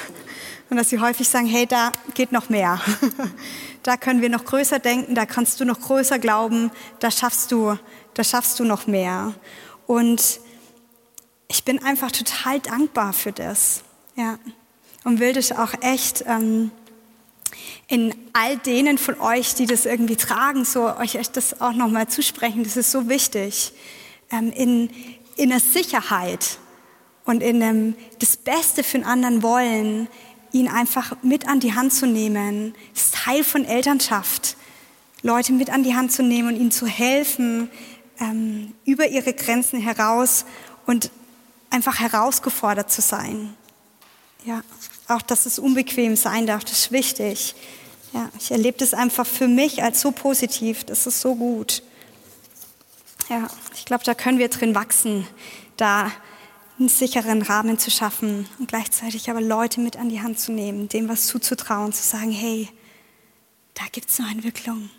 und 0.69 0.75
dass 0.75 0.89
sie 0.89 0.99
häufig 0.99 1.29
sagen, 1.29 1.45
hey, 1.45 1.65
da 1.65 1.93
geht 2.15 2.33
noch 2.33 2.49
mehr. 2.49 2.81
da 3.83 3.95
können 3.95 4.21
wir 4.21 4.29
noch 4.29 4.43
größer 4.43 4.79
denken, 4.79 5.15
da 5.15 5.25
kannst 5.25 5.61
du 5.61 5.65
noch 5.65 5.79
größer 5.79 6.19
glauben, 6.19 6.71
da 6.99 7.11
schaffst 7.11 7.51
du, 7.51 7.77
da 8.15 8.23
schaffst 8.25 8.59
du 8.59 8.65
noch 8.65 8.87
mehr. 8.87 9.33
Und 9.87 10.39
ich 11.47 11.63
bin 11.63 11.83
einfach 11.83 12.11
total 12.11 12.59
dankbar 12.59 13.13
für 13.13 13.31
das. 13.31 13.83
Ja. 14.15 14.39
Und 15.03 15.19
will 15.19 15.33
das 15.33 15.51
auch 15.51 15.73
echt 15.81 16.23
ähm, 16.27 16.71
in 17.87 18.15
all 18.33 18.57
denen 18.57 18.97
von 18.97 19.19
euch, 19.19 19.53
die 19.53 19.65
das 19.65 19.85
irgendwie 19.85 20.15
tragen, 20.15 20.65
so 20.65 20.95
euch 20.97 21.17
das 21.31 21.61
auch 21.61 21.73
nochmal 21.73 22.07
zusprechen. 22.07 22.63
Das 22.63 22.77
ist 22.77 22.91
so 22.91 23.07
wichtig. 23.09 23.73
Ähm, 24.31 24.51
in, 24.51 24.89
in 25.35 25.49
der 25.49 25.59
Sicherheit 25.59 26.57
und 27.25 27.43
in 27.43 27.61
einem, 27.61 27.95
das 28.19 28.37
Beste 28.37 28.83
für 28.83 28.97
den 28.97 29.05
anderen 29.05 29.43
wollen, 29.43 30.07
ihn 30.51 30.67
einfach 30.67 31.15
mit 31.21 31.47
an 31.47 31.59
die 31.59 31.73
Hand 31.73 31.93
zu 31.93 32.07
nehmen. 32.07 32.73
Das 32.93 33.05
ist 33.05 33.15
Teil 33.15 33.43
von 33.43 33.65
Elternschaft. 33.65 34.57
Leute 35.21 35.53
mit 35.53 35.69
an 35.69 35.83
die 35.83 35.95
Hand 35.95 36.11
zu 36.11 36.23
nehmen 36.23 36.49
und 36.49 36.55
ihnen 36.55 36.71
zu 36.71 36.87
helfen, 36.87 37.69
ähm, 38.19 38.73
über 38.85 39.07
ihre 39.07 39.33
Grenzen 39.33 39.79
heraus 39.79 40.45
und 40.85 41.11
einfach 41.75 41.99
herausgefordert 41.99 42.91
zu 42.91 43.01
sein. 43.01 43.53
Ja, 44.45 44.63
auch 45.07 45.21
dass 45.21 45.45
es 45.45 45.59
unbequem 45.59 46.15
sein 46.15 46.47
darf, 46.47 46.63
das 46.63 46.79
ist 46.79 46.91
wichtig. 46.91 47.53
Ja, 48.13 48.29
ich 48.39 48.51
erlebe 48.51 48.77
das 48.77 48.93
einfach 48.93 49.27
für 49.27 49.47
mich 49.47 49.83
als 49.83 49.99
so 50.01 50.11
positiv, 50.11 50.85
das 50.85 51.05
ist 51.05 51.19
so 51.19 51.35
gut. 51.35 51.83
Ja, 53.29 53.47
ich 53.73 53.85
glaube, 53.85 54.03
da 54.03 54.13
können 54.13 54.39
wir 54.39 54.49
drin 54.49 54.73
wachsen, 54.73 55.27
da 55.77 56.11
einen 56.79 56.89
sicheren 56.89 57.41
Rahmen 57.41 57.77
zu 57.77 57.91
schaffen 57.91 58.47
und 58.59 58.67
gleichzeitig 58.67 59.29
aber 59.29 59.41
Leute 59.41 59.81
mit 59.81 59.97
an 59.97 60.09
die 60.09 60.21
Hand 60.21 60.39
zu 60.39 60.51
nehmen, 60.51 60.87
dem 60.89 61.09
was 61.09 61.27
zuzutrauen, 61.27 61.91
zu 61.91 62.03
sagen, 62.03 62.31
hey, 62.31 62.69
da 63.73 63.83
gibt 63.91 64.09
es 64.09 64.19
noch 64.19 64.29
Entwicklung. 64.29 64.89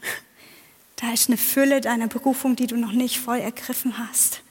Da 0.97 1.13
ist 1.13 1.29
eine 1.29 1.37
Fülle 1.37 1.81
deiner 1.81 2.09
Berufung, 2.09 2.57
die 2.57 2.67
du 2.67 2.77
noch 2.77 2.93
nicht 2.93 3.21
voll 3.21 3.39
ergriffen 3.39 3.99
hast. 3.99 4.43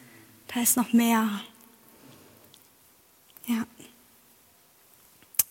Da 0.53 0.61
ist 0.61 0.77
noch 0.77 0.93
mehr. 0.93 1.27
Ja. 3.47 3.65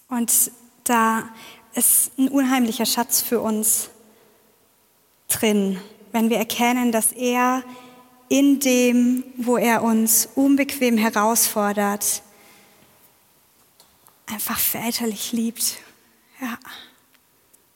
Und 0.08 0.50
da 0.84 1.28
ist 1.74 2.16
ein 2.18 2.28
unheimlicher 2.28 2.86
Schatz 2.86 3.20
für 3.20 3.40
uns 3.40 3.90
drin, 5.28 5.80
wenn 6.12 6.30
wir 6.30 6.38
erkennen, 6.38 6.92
dass 6.92 7.12
er 7.12 7.64
in 8.28 8.60
dem, 8.60 9.24
wo 9.36 9.56
er 9.56 9.82
uns 9.82 10.28
unbequem 10.34 10.96
herausfordert, 10.96 12.22
einfach 14.26 14.58
väterlich 14.58 15.32
liebt. 15.32 15.78
Ja, 16.40 16.58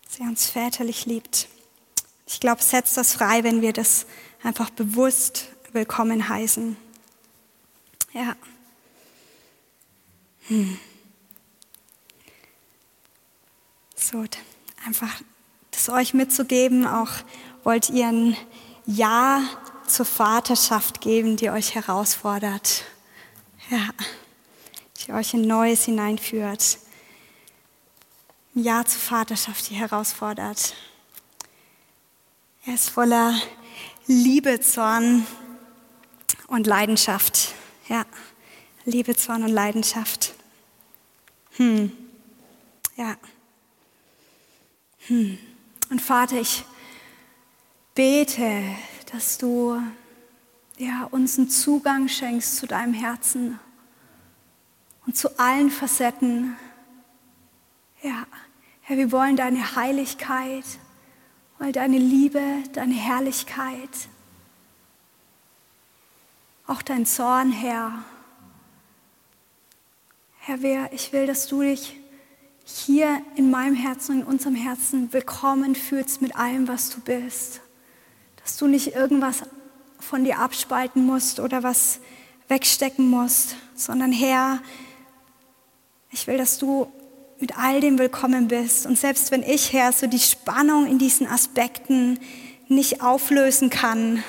dass 0.05 0.21
er 0.21 0.27
uns 0.27 0.47
väterlich 0.47 1.07
liebt. 1.07 1.49
Ich 2.27 2.41
glaube, 2.41 2.63
setzt 2.63 2.97
das 2.97 3.15
frei, 3.15 3.45
wenn 3.45 3.63
wir 3.63 3.73
das 3.73 4.07
einfach 4.43 4.71
bewusst 4.71 5.49
willkommen 5.73 6.29
heißen. 6.29 6.77
Ja. 8.13 8.37
Hm. 10.49 10.79
So, 13.95 14.25
einfach 14.87 15.21
das 15.71 15.89
euch 15.91 16.15
mitzugeben, 16.15 16.87
auch 16.87 17.11
wollt 17.65 17.91
ihr 17.91 18.09
ein 18.09 18.37
Ja 18.87 19.43
zur 19.87 20.07
Vaterschaft 20.07 21.01
geben, 21.01 21.37
die 21.37 21.51
euch 21.51 21.75
herausfordert. 21.75 22.85
Ja, 23.71 23.91
die 24.97 25.13
euch 25.13 25.35
in 25.35 25.43
Neues 25.43 25.85
hineinführt. 25.85 26.79
Ein 28.55 28.63
Ja 28.63 28.85
zur 28.87 29.01
Vaterschaft, 29.01 29.69
die 29.69 29.75
herausfordert. 29.75 30.75
Er 32.65 32.75
ist 32.75 32.89
voller 32.89 33.39
Liebe, 34.07 34.61
Zorn 34.61 35.27
und 36.47 36.67
Leidenschaft. 36.67 37.55
Ja, 37.89 38.07
Liebe, 38.87 39.15
Zorn 39.15 39.43
und 39.43 39.51
Leidenschaft. 39.51 40.35
Hm. 41.59 41.91
Ja. 42.97 43.17
Hm. 45.09 45.39
Und 45.91 46.01
Vater, 46.01 46.41
ich 46.41 46.65
bete, 47.95 48.63
dass 49.11 49.39
du 49.39 49.83
ja, 50.77 51.05
uns 51.11 51.37
einen 51.37 51.51
Zugang 51.51 52.07
schenkst 52.07 52.57
zu 52.57 52.69
deinem 52.69 52.95
Herzen 52.95 53.59
und 55.05 55.17
zu 55.17 55.37
allen 55.41 55.71
Facetten. 55.71 56.57
Ja, 58.03 58.25
Herr, 58.83 58.97
wir 58.97 59.11
wollen 59.11 59.35
deine 59.35 59.75
Heiligkeit, 59.75 60.65
weil 61.59 61.73
deine 61.73 61.99
Liebe, 61.99 62.41
deine 62.73 62.95
Herrlichkeit, 62.95 64.09
auch 66.69 66.83
dein 66.83 67.05
Zorn, 67.05 67.51
Herr. 67.51 68.05
Herr, 70.49 70.93
ich 70.95 71.13
will, 71.13 71.27
dass 71.27 71.47
du 71.47 71.61
dich 71.61 71.95
hier 72.65 73.21
in 73.37 73.51
meinem 73.51 73.75
Herzen 73.75 74.13
und 74.13 74.21
in 74.23 74.27
unserem 74.27 74.55
Herzen 74.55 75.13
willkommen 75.13 75.75
fühlst 75.75 76.23
mit 76.23 76.37
allem, 76.37 76.67
was 76.69 76.89
du 76.89 77.01
bist 77.01 77.61
dass 78.49 78.57
du 78.57 78.67
nicht 78.67 78.95
irgendwas 78.95 79.43
von 80.01 80.25
dir 80.25 80.39
abspalten 80.39 81.05
musst 81.05 81.39
oder 81.39 81.63
was 81.63 82.01
wegstecken 82.49 83.11
musst, 83.11 83.57
sondern 83.75 84.11
Herr, 84.11 84.63
ich 86.11 86.27
will, 86.27 86.39
dass 86.39 86.57
du 86.57 86.91
mit 87.41 87.59
all 87.59 87.83
dem 87.83 87.99
willkommen 87.99 88.49
bist. 88.49 88.87
Und 88.87 88.99
selbst 88.99 89.31
wenn 89.33 89.43
ich, 89.43 89.75
Herr, 89.75 89.93
so 89.93 90.07
die 90.07 90.19
Spannung 90.19 90.87
in 90.87 90.99
diesen 90.99 91.27
Aspekten 91.27 92.19
nicht 92.69 93.03
auflösen 93.03 93.69
kann, 93.69 94.25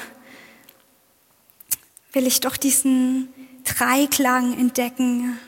will 2.12 2.27
ich 2.27 2.41
doch 2.41 2.58
diesen 2.58 3.29
Dreiklang 3.63 4.60
entdecken. 4.60 5.39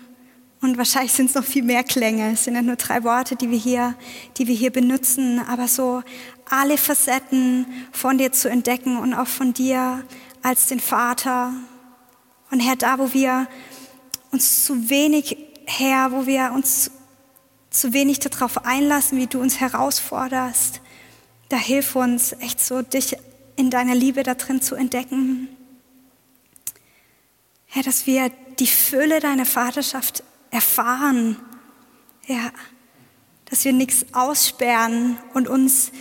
Und 0.61 0.77
wahrscheinlich 0.77 1.11
sind 1.11 1.29
es 1.29 1.35
noch 1.35 1.43
viel 1.43 1.63
mehr 1.63 1.83
Klänge. 1.83 2.33
Es 2.33 2.43
sind 2.43 2.53
ja 2.53 2.61
nur 2.61 2.75
drei 2.75 3.03
Worte, 3.03 3.35
die 3.35 3.49
wir 3.49 3.57
hier, 3.57 3.95
die 4.37 4.47
wir 4.47 4.55
hier 4.55 4.71
benutzen. 4.71 5.39
Aber 5.39 5.67
so 5.67 6.03
alle 6.49 6.77
Facetten 6.77 7.65
von 7.91 8.19
dir 8.19 8.31
zu 8.31 8.47
entdecken 8.49 8.97
und 8.97 9.15
auch 9.15 9.27
von 9.27 9.53
dir 9.53 10.03
als 10.43 10.67
den 10.67 10.79
Vater. 10.79 11.53
Und 12.51 12.59
Herr, 12.59 12.75
da 12.75 12.99
wo 12.99 13.11
wir 13.13 13.47
uns 14.31 14.65
zu 14.65 14.89
wenig, 14.89 15.35
Herr, 15.65 16.11
wo 16.11 16.27
wir 16.27 16.51
uns 16.53 16.91
zu 17.71 17.93
wenig 17.93 18.19
darauf 18.19 18.65
einlassen, 18.65 19.17
wie 19.17 19.27
du 19.27 19.41
uns 19.41 19.59
herausforderst, 19.59 20.81
da 21.49 21.57
hilf 21.57 21.95
uns 21.95 22.33
echt 22.33 22.63
so, 22.63 22.81
dich 22.81 23.17
in 23.55 23.69
deiner 23.71 23.95
Liebe 23.95 24.23
da 24.23 24.35
drin 24.35 24.61
zu 24.61 24.75
entdecken. 24.75 25.47
Herr, 27.65 27.83
dass 27.83 28.05
wir 28.05 28.29
die 28.59 28.67
Fülle 28.67 29.19
deiner 29.19 29.45
Vaterschaft 29.45 30.23
erfahren. 30.51 31.37
Ja, 32.27 32.51
dass 33.45 33.65
wir 33.65 33.73
nichts 33.73 34.05
aussperren 34.13 35.17
und 35.33 35.47
uns 35.49 35.91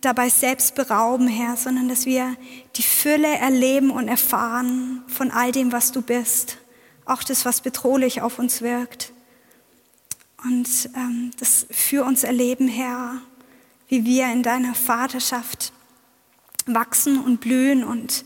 dabei 0.00 0.28
selbst 0.28 0.74
berauben, 0.74 1.28
Herr, 1.28 1.56
sondern 1.56 1.88
dass 1.88 2.06
wir 2.06 2.36
die 2.76 2.82
Fülle 2.82 3.28
erleben 3.28 3.90
und 3.90 4.08
erfahren 4.08 5.02
von 5.06 5.30
all 5.30 5.52
dem, 5.52 5.72
was 5.72 5.92
du 5.92 6.02
bist. 6.02 6.58
Auch 7.04 7.22
das, 7.22 7.44
was 7.44 7.60
bedrohlich 7.60 8.22
auf 8.22 8.38
uns 8.38 8.62
wirkt. 8.62 9.12
Und 10.44 10.90
ähm, 10.94 11.32
das 11.38 11.66
für 11.70 12.04
uns 12.04 12.24
erleben, 12.24 12.68
Herr, 12.68 13.20
wie 13.88 14.04
wir 14.04 14.32
in 14.32 14.42
deiner 14.42 14.74
Vaterschaft 14.74 15.72
wachsen 16.66 17.22
und 17.22 17.40
blühen 17.40 17.84
und 17.84 18.24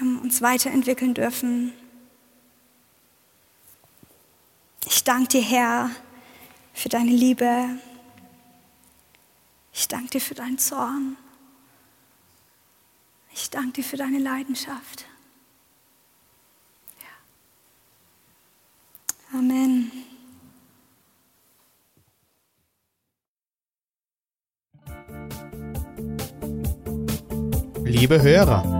ähm, 0.00 0.20
uns 0.20 0.40
weiterentwickeln 0.40 1.14
dürfen. 1.14 1.72
Ich 4.92 5.04
danke 5.04 5.28
dir, 5.28 5.42
Herr, 5.42 5.90
für 6.74 6.88
deine 6.88 7.12
Liebe. 7.12 7.78
Ich 9.72 9.86
danke 9.86 10.10
dir 10.10 10.20
für 10.20 10.34
deinen 10.34 10.58
Zorn. 10.58 11.16
Ich 13.32 13.48
danke 13.50 13.74
dir 13.74 13.84
für 13.84 13.96
deine 13.96 14.18
Leidenschaft. 14.18 15.04
Ja. 19.32 19.38
Amen. 19.38 19.92
Liebe 27.84 28.20
Hörer, 28.20 28.79